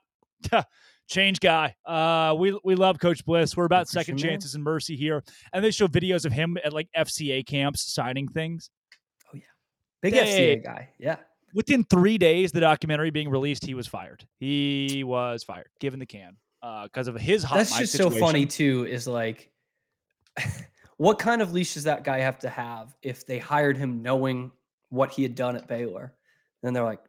change 1.10 1.40
guy. 1.40 1.76
Uh, 1.86 2.36
we 2.38 2.58
we 2.64 2.76
love 2.76 3.00
Coach 3.00 3.26
Bliss. 3.26 3.58
We're 3.58 3.66
about 3.66 3.90
second 3.90 4.18
chances 4.18 4.56
and 4.56 4.64
mercy 4.64 4.96
here. 4.96 5.24
And 5.52 5.64
they 5.64 5.72
show 5.72 5.88
videos 5.88 6.26
of 6.26 6.32
him 6.32 6.58
at 6.64 6.72
like 6.72 6.88
FCA 6.96 7.46
camps 7.46 7.94
signing 7.94 8.28
things. 8.28 8.70
Oh 9.28 9.36
yeah, 9.36 9.42
big 10.02 10.14
they- 10.14 10.58
FCA 10.58 10.64
guy. 10.64 10.90
Yeah, 10.98 11.18
within 11.54 11.84
three 11.86 12.18
days, 12.18 12.52
the 12.52 12.62
documentary 12.62 13.10
being 13.10 13.30
released, 13.30 13.66
he 13.66 13.74
was 13.74 13.88
fired. 13.88 14.26
He 14.40 15.04
was 15.04 15.44
fired, 15.44 15.68
given 15.80 16.00
the 16.00 16.06
can, 16.06 16.38
because 16.84 17.08
of 17.08 17.16
his 17.16 17.44
hot 17.44 17.58
that's 17.58 17.78
just 17.78 17.94
so 17.94 18.10
funny 18.10 18.46
too. 18.46 18.86
Is 18.86 19.08
like, 19.08 19.52
what 20.98 21.20
kind 21.20 21.42
of 21.42 21.54
leash 21.54 21.74
does 21.74 21.84
that 21.84 22.04
guy 22.04 22.20
have 22.20 22.40
to 22.40 22.50
have 22.50 22.96
if 23.02 23.26
they 23.26 23.40
hired 23.40 23.78
him 23.78 24.02
knowing 24.02 24.52
what 24.90 25.12
he 25.12 25.24
had 25.24 25.36
done 25.36 25.56
at 25.56 25.68
Baylor? 25.68 26.14
And 26.64 26.76
they're 26.76 26.84
like, 26.84 27.00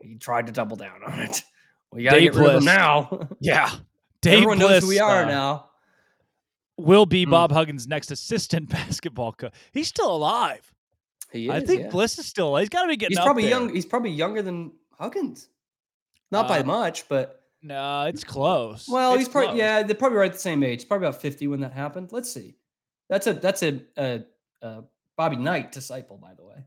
shit. 0.00 0.08
He 0.08 0.16
tried 0.16 0.46
to 0.46 0.52
double 0.52 0.76
down 0.76 1.02
on 1.06 1.20
it. 1.20 1.42
We 1.92 2.04
gotta 2.04 2.20
Dave 2.20 2.32
get 2.32 2.40
rid 2.40 2.48
of 2.50 2.56
him 2.58 2.64
now. 2.64 3.28
Yeah. 3.40 3.70
Dave 4.22 4.34
Everyone 4.34 4.58
knows 4.58 4.82
who 4.82 4.88
we 4.88 4.98
are 5.00 5.24
uh, 5.24 5.28
now. 5.28 5.66
Will 6.76 7.06
be 7.06 7.26
Mm. 7.26 7.30
Bob 7.30 7.52
Huggins' 7.52 7.86
next 7.86 8.10
assistant 8.10 8.68
basketball 8.70 9.32
coach. 9.32 9.52
He's 9.72 9.88
still 9.88 10.14
alive. 10.14 10.72
He 11.32 11.44
is. 11.46 11.50
I 11.50 11.60
think 11.60 11.82
yeah. 11.82 11.88
Bliss 11.90 12.18
is 12.18 12.26
still. 12.26 12.56
He's 12.56 12.68
got 12.68 12.82
to 12.82 12.88
be 12.88 12.96
getting. 12.96 13.12
he's 13.12 13.18
up 13.18 13.24
probably 13.24 13.42
there. 13.44 13.50
young. 13.52 13.74
He's 13.74 13.86
probably 13.86 14.10
younger 14.10 14.42
than 14.42 14.72
Huggins. 14.98 15.48
Not 16.30 16.48
by 16.48 16.60
Uh, 16.60 16.64
much, 16.64 17.08
but 17.08 17.42
No, 17.62 18.04
it's 18.04 18.24
close. 18.24 18.88
well, 18.88 19.12
It's 19.14 19.20
he's 19.22 19.28
probably 19.28 19.48
close. 19.48 19.58
yeah. 19.58 19.82
They're 19.82 19.94
probably 19.96 20.18
right 20.18 20.30
at 20.30 20.34
the 20.34 20.40
same 20.40 20.62
age. 20.62 20.86
Probably 20.88 21.06
about 21.08 21.20
fifty 21.20 21.46
when 21.48 21.60
that 21.60 21.72
happened. 21.72 22.12
Let's 22.12 22.32
see. 22.32 22.56
That's 23.08 23.26
a 23.26 23.34
that's 23.34 23.62
a, 23.62 23.80
a, 23.96 24.20
a 24.62 24.84
Bobby 25.16 25.36
Knight 25.36 25.72
disciple, 25.72 26.16
by 26.18 26.34
the 26.34 26.44
way. 26.44 26.64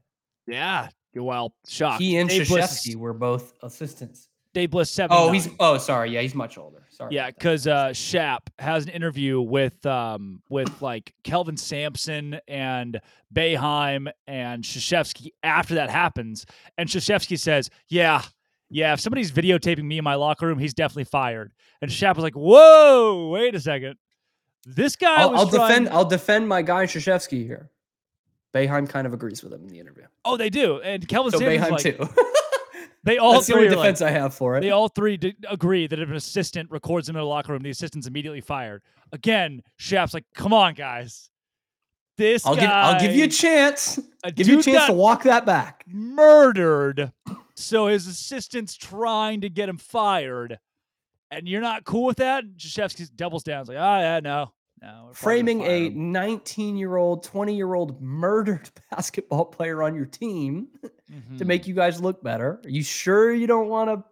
Yeah. 0.48 0.90
Well, 1.16 1.54
shocked. 1.68 2.02
He 2.02 2.18
and 2.18 2.30
Dave 2.30 2.48
Bliss, 2.48 2.82
Krzyzewski 2.82 2.90
is- 2.90 2.98
were 2.98 3.14
both 3.14 3.54
assistants. 3.64 4.28
Dave 4.54 4.72
Bliss 4.72 4.92
seven. 4.92 5.16
Oh, 5.18 5.32
he's 5.32 5.50
oh 5.60 5.78
sorry, 5.78 6.12
yeah, 6.12 6.22
he's 6.22 6.36
much 6.36 6.58
older. 6.58 6.86
Sorry. 6.89 7.16
Yeah, 7.16 7.32
because 7.32 7.66
uh, 7.66 7.92
Shap 7.94 8.50
has 8.60 8.84
an 8.86 8.92
interview 8.92 9.42
with 9.42 9.84
um 9.86 10.42
with 10.50 10.82
like 10.82 11.13
Kelvin 11.24 11.58
Sampson 11.58 12.39
and 12.48 13.02
Boeheim 13.34 14.12
and 14.28 14.63
Krzyzewski 14.63 15.30
after 15.42 15.76
that 15.76 15.89
happens, 15.89 16.46
and 16.78 16.88
Krzyzewski 16.88 17.39
says, 17.39 17.70
"Yeah, 17.88 18.22
yeah, 18.70 18.94
if 18.94 19.00
somebody's 19.00 19.32
videotaping 19.32 19.84
me 19.84 19.98
in 19.98 20.04
my 20.04 20.16
locker 20.16 20.46
room, 20.46 20.60
he's 20.60 20.74
definitely 20.74 21.06
fired." 21.06 21.52
And 21.82 21.92
Shap 21.92 22.16
was 22.16 22.24
like, 22.24 22.36
"Whoa, 22.36 23.30
wait 23.30 23.56
a 23.56 23.60
second, 23.60 23.98
this 24.66 24.96
guy 24.96 25.16
I'll, 25.22 25.36
I'll 25.36 25.46
defend. 25.46 25.89
I'll 25.89 26.06
defend 26.06 26.48
my 26.48 26.62
guy 26.62 26.86
Krzyzewski 26.86 27.46
here. 27.46 27.70
Boeheim 28.54 28.88
kind 28.88 29.08
of 29.08 29.13
agrees 29.13 29.44
with 29.44 29.52
him 29.52 29.63
in 29.63 29.70
the 29.70 29.80
interview. 29.80 30.04
Oh, 30.24 30.38
they 30.38 30.50
do, 30.50 30.80
and 30.82 31.08
Kelvin 31.08 31.32
So 31.32 31.39
Sampson's 31.39 31.66
Boeheim 31.66 31.72
like, 31.72 32.16
too. 32.16 32.24
they 33.04 33.18
all 33.18 33.34
That's 33.34 33.48
the 33.48 33.54
three 33.54 33.63
only 33.63 33.74
are 33.76 33.78
like, 33.78 33.86
defense 33.86 34.02
I 34.02 34.12
have 34.12 34.34
for 34.34 34.58
it. 34.58 34.62
They 34.62 34.72
all 34.72 34.88
three 34.88 35.18
d- 35.18 35.36
agree 35.50 35.88
that 35.88 36.00
if 36.00 36.10
an 36.10 36.16
assistant 36.16 36.72
records 36.72 37.10
him 37.10 37.16
in 37.16 37.22
a 37.22 37.26
locker 37.26 37.52
room, 37.52 37.62
the 37.62 37.70
assistant's 37.70 38.08
immediately 38.08 38.42
fired. 38.42 38.82
Again, 39.12 39.62
Shap's 39.78 40.13
like, 40.13 40.26
"Come 40.34 40.54
on, 40.54 40.74
guys, 40.74 41.30
this 42.18 42.46
I'll 42.46 42.56
guy 42.56 42.62
give. 42.62 42.70
I'll 42.72 43.00
give 43.00 43.16
you 43.16 43.26
a 43.26 43.28
chance. 43.28 44.00
a 44.24 44.32
Give 44.32 44.48
you 44.48 44.60
a 44.60 44.63
chance 44.63 44.86
to 44.88 44.94
walk 44.94 45.24
that 45.24 45.46
back. 45.46 45.84
murdered, 45.88 47.12
so 47.56 47.88
his 47.88 48.08
assistant's 48.08 48.76
trying 48.76 49.42
to 49.42 49.50
get 49.50 49.68
him 49.70 49.78
fired, 49.78 50.60
and 51.30 51.48
you're 51.48 51.62
not 51.62 51.84
cool 51.84 52.06
with 52.06 52.18
that." 52.18 52.46
Krzyzewski 52.58 53.13
doubles 53.16 53.44
down, 53.44 53.62
he's 53.62 53.70
like, 53.70 53.78
"Oh 53.78 54.00
yeah, 54.00 54.20
no, 54.22 54.54
no." 54.84 55.06
we're 55.08 55.13
Framing 55.13 55.62
a 55.63 55.89
19 55.89 56.76
year 56.78 56.96
old, 56.98 57.24
20 57.24 57.56
year 57.56 57.74
old 57.74 58.02
murdered 58.02 58.69
basketball 58.91 59.46
player 59.46 59.82
on 59.84 59.96
your 59.96 60.06
team 60.06 60.67
to 60.84 60.89
Mhm. 61.13 61.46
make 61.48 61.65
you 61.67 61.74
guys 61.74 62.00
look 62.02 62.22
better. 62.24 62.60
Are 62.63 62.69
you 62.69 62.84
sure 62.84 63.34
you 63.34 63.48
don't 63.48 63.69
want 63.69 63.89
to? 63.89 64.04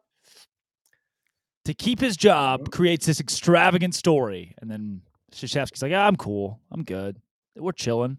to 1.65 1.73
keep 1.75 1.99
his 1.99 2.17
job 2.17 2.71
creates 2.71 3.05
this 3.05 3.19
extravagant 3.19 3.93
story, 3.93 4.55
and 4.59 4.69
then 4.71 5.01
Krzyzewski's 5.31 5.83
like, 5.83 5.91
"Ah, 5.93 6.07
"I'm 6.07 6.15
cool, 6.15 6.59
I'm 6.71 6.83
good, 6.83 7.21
we're 7.55 7.71
chilling." 7.71 8.17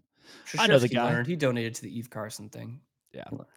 I 0.57 0.67
know 0.67 0.79
the 0.79 0.87
guy. 0.87 1.11
Learned. 1.11 1.27
He 1.27 1.35
donated 1.35 1.75
to 1.75 1.81
the 1.81 1.97
Eve 1.97 2.09
Carson 2.09 2.47
thing. 2.49 2.79
Yeah. 3.13 3.25
Learned. 3.31 3.47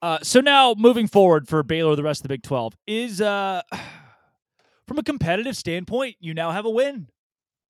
Uh, 0.00 0.18
so 0.22 0.40
now 0.40 0.74
moving 0.78 1.06
forward 1.06 1.46
for 1.46 1.62
Baylor, 1.62 1.94
the 1.94 2.02
rest 2.02 2.20
of 2.20 2.22
the 2.22 2.28
Big 2.30 2.42
Twelve 2.42 2.74
is 2.86 3.20
uh, 3.20 3.60
from 4.88 4.98
a 4.98 5.02
competitive 5.02 5.56
standpoint, 5.56 6.16
you 6.20 6.32
now 6.34 6.50
have 6.50 6.64
a 6.64 6.70
win, 6.70 7.08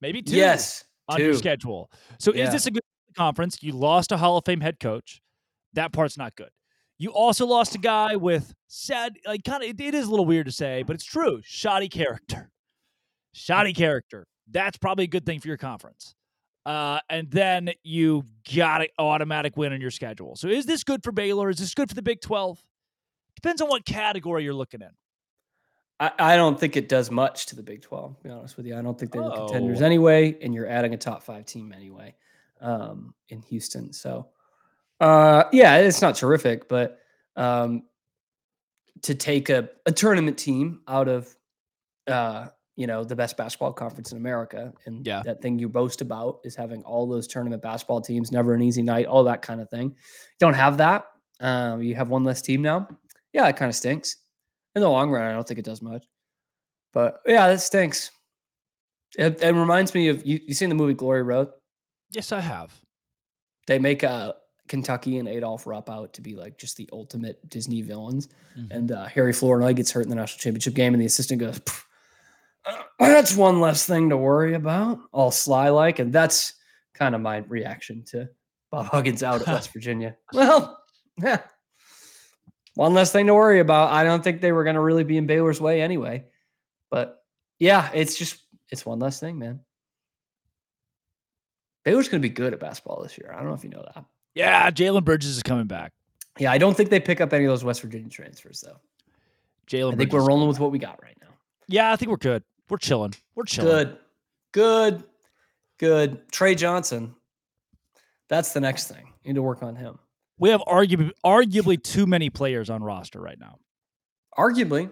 maybe 0.00 0.22
two 0.22 0.37
Yes. 0.37 0.84
on 1.08 1.18
your 1.20 1.34
schedule. 1.34 1.90
So 2.18 2.32
is 2.32 2.50
this 2.52 2.66
a 2.66 2.70
good 2.70 2.82
conference? 3.16 3.62
You 3.62 3.72
lost 3.72 4.12
a 4.12 4.16
Hall 4.16 4.37
of 4.37 4.44
Fame 4.44 4.61
head 4.61 4.78
coach. 4.80 5.20
That 5.74 5.92
part's 5.92 6.16
not 6.16 6.34
good. 6.37 6.50
You 6.98 7.11
also 7.11 7.46
lost 7.46 7.74
a 7.74 7.78
guy 7.78 8.16
with 8.16 8.52
sad, 8.66 9.16
like 9.26 9.44
kind 9.44 9.62
of. 9.62 9.70
It, 9.70 9.80
it 9.80 9.94
is 9.94 10.06
a 10.06 10.11
little 10.11 10.26
weird 10.26 10.46
to 10.46 10.52
say, 10.52 10.82
but 10.82 10.94
it's 10.94 11.04
true. 11.04 11.40
Shoddy 11.44 11.88
character. 11.88 12.50
Shoddy 13.32 13.72
character. 13.72 14.26
That's 14.50 14.76
probably 14.78 15.04
a 15.04 15.08
good 15.08 15.24
thing 15.24 15.38
for 15.40 15.48
your 15.48 15.58
conference. 15.58 16.14
Uh, 16.66 16.98
and 17.08 17.30
then 17.30 17.70
you 17.82 18.24
got 18.54 18.80
an 18.82 18.88
automatic 18.98 19.56
win 19.56 19.72
on 19.72 19.80
your 19.80 19.90
schedule. 19.90 20.37
So 20.37 20.48
is 20.48 20.66
this 20.66 20.82
good 20.84 21.02
for 21.04 21.12
Baylor? 21.12 21.48
Is 21.50 21.58
this 21.58 21.72
good 21.72 21.88
for 21.88 21.94
the 21.94 22.02
Big 22.02 22.20
12? 22.20 22.61
Depends 23.37 23.62
on 23.62 23.68
what 23.68 23.87
category 23.87 24.42
you're 24.44 24.52
looking 24.52 24.82
in. 24.82 24.90
I, 26.00 26.12
I 26.18 26.37
don't 26.37 26.58
think 26.58 26.76
it 26.76 26.88
does 26.88 27.11
much 27.11 27.46
to 27.46 27.56
the 27.56 27.62
Big 27.62 27.82
12, 27.82 28.16
to 28.18 28.22
be 28.22 28.30
honest 28.30 28.56
with 28.56 28.66
you. 28.66 28.76
I 28.78 28.82
don't 28.82 28.98
think 28.98 29.12
they 29.12 29.18
were 29.18 29.30
contenders 29.30 29.82
Oh. 29.82 29.87
anyway, 29.87 30.37
and 30.42 30.54
you're 30.54 30.68
adding 30.68 30.94
a 30.94 30.96
top 30.96 31.22
five 31.22 31.44
team 31.44 31.72
anyway 31.76 32.14
um, 32.61 33.14
in 33.30 33.42
Houston. 33.42 33.92
So, 33.92 34.28
uh, 35.00 35.44
yeah, 35.52 35.76
it's 35.78 36.00
not 36.02 36.14
terrific, 36.14 36.68
but 36.68 36.98
um, 37.37 37.82
to 39.02 39.14
take 39.14 39.48
a, 39.48 39.68
a 39.87 39.92
tournament 39.92 40.38
team 40.38 40.80
out 40.88 41.08
of, 41.08 41.34
uh, 42.06 42.46
you 42.76 42.87
know, 42.87 43.02
the 43.02 43.16
best 43.16 43.37
basketball 43.37 43.72
conference 43.72 44.12
in 44.12 44.18
America, 44.18 44.72
and 44.87 45.04
Yeah. 45.06 45.22
that 45.24 45.42
thing 45.42 45.58
you 45.58 45.68
boast 45.68 46.00
about 46.00 46.38
is 46.44 46.54
having 46.54 46.82
all 46.84 47.08
those 47.08 47.26
tournament 47.26 47.61
basketball 47.62 48.00
teams, 48.00 48.30
never 48.30 48.54
an 48.54 48.62
easy 48.62 48.82
night, 48.82 49.06
all 49.06 49.24
that 49.24 49.42
kind 49.42 49.61
of 49.61 49.68
thing. 49.68 49.96
Don't 50.38 50.54
have 50.54 50.76
that. 50.78 51.06
Um, 51.40 51.82
you 51.82 51.94
have 51.96 52.08
one 52.08 52.22
less 52.24 52.40
team 52.40 52.62
now. 52.62 52.88
Yeah, 53.32 53.46
it 53.48 53.56
kind 53.56 53.68
of 53.68 53.74
stinks 53.74 54.16
in 54.79 54.83
the 54.83 54.91
long 54.91 55.11
run, 55.11 55.25
I 55.29 55.33
don't 55.33 55.47
think 55.47 55.59
it 55.59 55.64
does 55.64 55.83
much. 55.83 56.05
But 56.93 57.21
yeah, 57.27 57.49
that 57.49 57.61
stinks. 57.61 58.11
It, 59.19 59.43
it 59.43 59.55
reminds 59.55 59.95
me 59.95 60.09
of 60.09 60.25
you. 60.27 60.41
You 60.47 60.55
seen 60.55 60.69
the 60.69 60.75
movie 60.75 60.95
Glory 60.95 61.23
Road? 61.23 61.49
Yes, 62.12 62.33
I 62.33 62.41
have. 62.41 62.73
They 63.67 63.79
make 63.79 64.03
a 64.03 64.35
Kentucky 64.69 65.19
and 65.19 65.29
Adolph 65.29 65.67
Rupp 65.67 65.91
out 65.91 66.12
to 66.14 66.21
be 66.23 66.35
like 66.35 66.59
just 66.59 66.77
the 66.77 66.88
ultimate 66.93 67.47
Disney 67.49 67.83
villains. 67.83 68.29
Mhm. 68.59 68.71
And 68.71 68.93
uh, 68.93 69.07
Harry 69.07 69.33
Flournoy 69.33 69.75
gets 69.75 69.91
hurt 69.91 70.03
in 70.05 70.11
the 70.11 70.14
national 70.17 70.38
championship 70.41 70.75
game, 70.75 70.95
and 70.95 71.01
the 71.01 71.07
assistant 71.07 71.41
goes, 71.41 71.61
uh, 72.67 72.83
"That's 72.99 73.35
one 73.37 73.61
less 73.61 73.87
thing 73.87 74.09
to 74.11 74.17
worry 74.17 74.55
about." 74.55 74.99
All 75.12 75.31
sly 75.31 75.69
like, 75.71 75.99
and 75.99 76.12
that's 76.12 76.55
kind 76.95 77.14
of 77.14 77.21
my 77.21 77.38
reaction 77.49 78.05
to 78.11 78.29
Bob 78.71 78.87
Huggins 78.87 79.23
out 79.23 79.41
at 79.43 79.47
West 79.53 79.73
Virginia. 79.73 80.17
Well, 80.33 80.79
yeah, 81.23 81.41
one 82.79 82.95
less 82.95 83.11
thing 83.11 83.27
to 83.27 83.35
worry 83.35 83.59
about. 83.59 83.91
I 83.91 84.05
don't 84.05 84.23
think 84.23 84.41
they 84.41 84.53
were 84.53 84.62
going 84.62 84.75
to 84.75 84.81
really 84.81 85.03
be 85.03 85.17
in 85.17 85.27
Baylor's 85.27 85.61
way 85.61 85.83
anyway. 85.83 86.25
But 86.93 87.25
yeah, 87.59 87.91
it's 87.93 88.17
just 88.17 88.41
it's 88.71 88.87
one 88.87 89.01
less 89.01 89.19
thing, 89.19 89.37
man. 89.37 89.59
Baylor's 91.85 92.09
going 92.09 92.23
to 92.23 92.29
be 92.29 92.33
good 92.33 92.53
at 92.53 92.61
basketball 92.61 93.03
this 93.03 93.19
year. 93.19 93.33
I 93.35 93.38
don't 93.38 93.49
know 93.49 93.55
if 93.55 93.64
you 93.64 93.71
know 93.71 93.85
that. 93.95 94.05
Yeah, 94.37 94.71
Jalen 94.71 95.05
Bridges 95.05 95.37
is 95.37 95.43
coming 95.43 95.67
back. 95.67 95.93
Yeah, 96.38 96.53
I 96.53 96.59
don't 96.59 96.77
think 96.77 96.91
they 96.91 97.01
pick 97.01 97.21
up 97.21 97.33
any 97.33 97.47
of 97.47 97.51
those 97.51 97.64
West 97.64 97.81
Virginia 97.83 98.09
transfers 98.09 98.61
though. 98.61 98.79
Jalen 99.67 99.95
I 99.95 99.97
think 99.97 100.11
Bridges 100.11 100.12
we're 100.12 100.29
rolling 100.29 100.47
with 100.47 100.61
what 100.61 100.71
we 100.71 100.79
got 100.79 101.03
right 101.03 101.17
now. 101.21 101.35
Yeah, 101.67 101.93
I 101.93 101.97
think 101.97 102.12
we're 102.12 102.17
good. 102.17 102.45
We're 102.71 102.77
chilling. 102.77 103.12
We're 103.35 103.43
chilling. 103.43 103.71
Good, 103.71 103.99
good, 104.53 105.05
good. 105.79 106.31
Trey 106.31 106.55
Johnson. 106.55 107.17
That's 108.29 108.53
the 108.53 108.61
next 108.61 108.87
thing. 108.87 109.12
Need 109.25 109.35
to 109.35 109.43
work 109.43 109.64
on 109.64 109.75
him. 109.75 109.99
We 110.38 110.51
have 110.51 110.61
arguably 110.62 111.11
arguably 111.24 111.83
too 111.83 112.07
many 112.07 112.31
players 112.31 112.70
on 112.70 112.83
roster 112.83 113.20
right 113.20 113.38
now. 113.38 113.59
Arguably, 114.37 114.90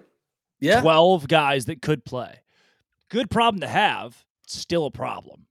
yeah. 0.61 0.81
12 0.81 1.29
guys 1.29 1.67
that 1.67 1.83
could 1.83 2.05
play. 2.05 2.41
Good 3.09 3.31
problem 3.31 3.61
to 3.61 3.69
have. 3.69 4.25
Still 4.49 4.87
a 4.87 4.91
problem. 4.91 5.47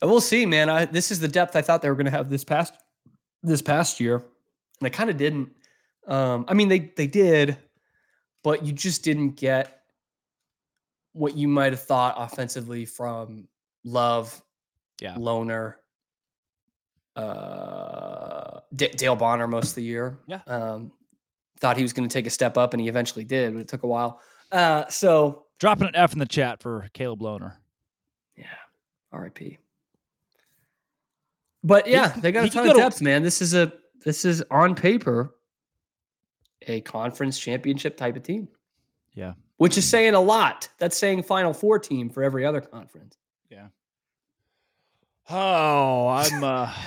And 0.00 0.10
we'll 0.10 0.20
see, 0.20 0.46
man. 0.46 0.68
I, 0.68 0.84
this 0.84 1.10
is 1.10 1.20
the 1.20 1.28
depth 1.28 1.56
I 1.56 1.62
thought 1.62 1.82
they 1.82 1.88
were 1.88 1.96
going 1.96 2.06
to 2.06 2.10
have 2.12 2.28
this 2.30 2.44
past 2.44 2.74
this 3.42 3.62
past 3.62 4.00
year, 4.00 4.16
and 4.16 4.24
they 4.80 4.90
kind 4.90 5.10
of 5.10 5.16
didn't. 5.16 5.50
Um, 6.06 6.44
I 6.48 6.54
mean, 6.54 6.68
they 6.68 6.92
they 6.96 7.06
did, 7.06 7.56
but 8.42 8.64
you 8.64 8.72
just 8.72 9.04
didn't 9.04 9.30
get 9.30 9.80
what 11.12 11.36
you 11.36 11.46
might 11.46 11.72
have 11.72 11.82
thought 11.82 12.14
offensively 12.16 12.84
from 12.84 13.46
Love, 13.84 14.40
Yeah. 15.00 15.14
Lohner, 15.14 15.74
uh, 17.16 18.60
D- 18.74 18.88
Dale 18.88 19.16
Bonner 19.16 19.46
most 19.46 19.70
of 19.70 19.74
the 19.76 19.82
year. 19.84 20.18
Yeah. 20.26 20.40
um, 20.46 20.92
thought 21.58 21.76
he 21.76 21.82
was 21.82 21.92
going 21.92 22.08
to 22.08 22.12
take 22.12 22.26
a 22.26 22.30
step 22.30 22.58
up, 22.58 22.74
and 22.74 22.80
he 22.80 22.88
eventually 22.88 23.24
did, 23.24 23.52
but 23.54 23.60
it 23.60 23.68
took 23.68 23.82
a 23.84 23.86
while. 23.86 24.20
Uh, 24.50 24.86
so 24.88 25.44
Dropping 25.60 25.86
an 25.88 25.94
F 25.96 26.12
in 26.12 26.18
the 26.18 26.26
chat 26.26 26.60
for 26.60 26.88
Caleb 26.92 27.20
Lohner. 27.20 27.54
Yeah. 28.36 28.46
R.I.P. 29.12 29.58
But 31.62 31.86
He- 31.86 31.92
yeah, 31.92 32.08
they 32.18 32.32
got 32.32 32.42
he 32.44 32.48
a 32.48 32.52
ton 32.52 32.64
go 32.64 32.70
of 32.70 32.76
to- 32.76 32.82
depth, 32.82 33.00
man. 33.00 33.22
This 33.22 33.40
is 33.40 33.54
a 33.54 33.72
this 34.04 34.24
is 34.24 34.42
on 34.50 34.74
paper 34.74 35.34
a 36.66 36.80
conference 36.80 37.38
championship 37.38 37.96
type 37.96 38.16
of 38.16 38.22
team. 38.24 38.48
Yeah. 39.14 39.34
Which 39.58 39.78
is 39.78 39.88
saying 39.88 40.14
a 40.14 40.20
lot. 40.20 40.68
That's 40.78 40.96
saying 40.96 41.22
final 41.22 41.52
four 41.52 41.78
team 41.78 42.10
for 42.10 42.22
every 42.24 42.44
other 42.44 42.60
conference. 42.60 43.16
Oh, 45.34 46.08
I'm. 46.08 46.44
uh 46.44 46.72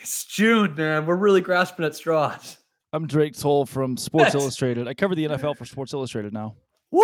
It's 0.00 0.24
June, 0.24 0.74
man. 0.76 1.04
We're 1.04 1.16
really 1.16 1.40
grasping 1.42 1.84
at 1.84 1.94
straws. 1.94 2.56
I'm 2.92 3.06
Drake 3.06 3.36
Toll 3.38 3.66
from 3.66 3.96
Sports 3.98 4.34
Illustrated. 4.34 4.88
I 4.88 4.94
cover 4.94 5.14
the 5.14 5.26
NFL 5.26 5.58
for 5.58 5.66
Sports 5.66 5.92
Illustrated 5.92 6.32
now. 6.32 6.54
Woo! 6.90 7.02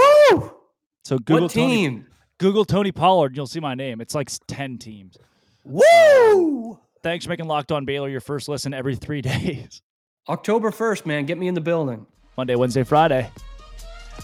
So 1.04 1.18
Google 1.18 1.42
what 1.42 1.50
team? 1.50 1.92
Tony, 1.94 2.04
Google 2.38 2.64
Tony 2.64 2.92
Pollard, 2.92 3.26
and 3.26 3.36
you'll 3.36 3.46
see 3.46 3.60
my 3.60 3.74
name. 3.74 4.00
It's 4.00 4.14
like 4.14 4.30
ten 4.46 4.78
teams. 4.78 5.18
Woo! 5.64 6.78
Thanks 7.02 7.26
for 7.26 7.30
making 7.30 7.46
Locked 7.46 7.72
On 7.72 7.84
Baylor 7.84 8.08
your 8.08 8.20
first 8.20 8.48
listen 8.48 8.72
every 8.72 8.96
three 8.96 9.20
days. 9.22 9.82
October 10.28 10.70
1st, 10.70 11.04
man. 11.04 11.26
Get 11.26 11.36
me 11.36 11.48
in 11.48 11.54
the 11.54 11.60
building. 11.60 12.06
Monday, 12.38 12.54
Wednesday, 12.54 12.84
Friday. 12.84 13.30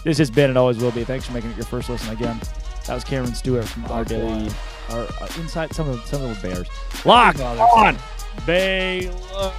This 0.03 0.17
has 0.17 0.31
been 0.31 0.49
and 0.49 0.57
always 0.57 0.77
will 0.77 0.91
be. 0.91 1.03
Thanks 1.03 1.27
for 1.27 1.33
making 1.33 1.51
it 1.51 1.57
your 1.57 1.65
first 1.65 1.89
listen 1.89 2.11
again. 2.11 2.39
That 2.87 2.95
was 2.95 3.03
Cameron 3.03 3.35
Stewart 3.35 3.65
from 3.65 3.85
Our 3.85 4.03
Daily 4.03 4.49
or 4.89 5.07
uh, 5.21 5.27
inside 5.39 5.73
some 5.73 5.89
of 5.89 6.05
some 6.05 6.21
of 6.23 6.41
the 6.41 6.47
Bears. 6.47 6.67
Lock 7.05 7.39
on 7.39 7.97
Baylor. 8.45 9.53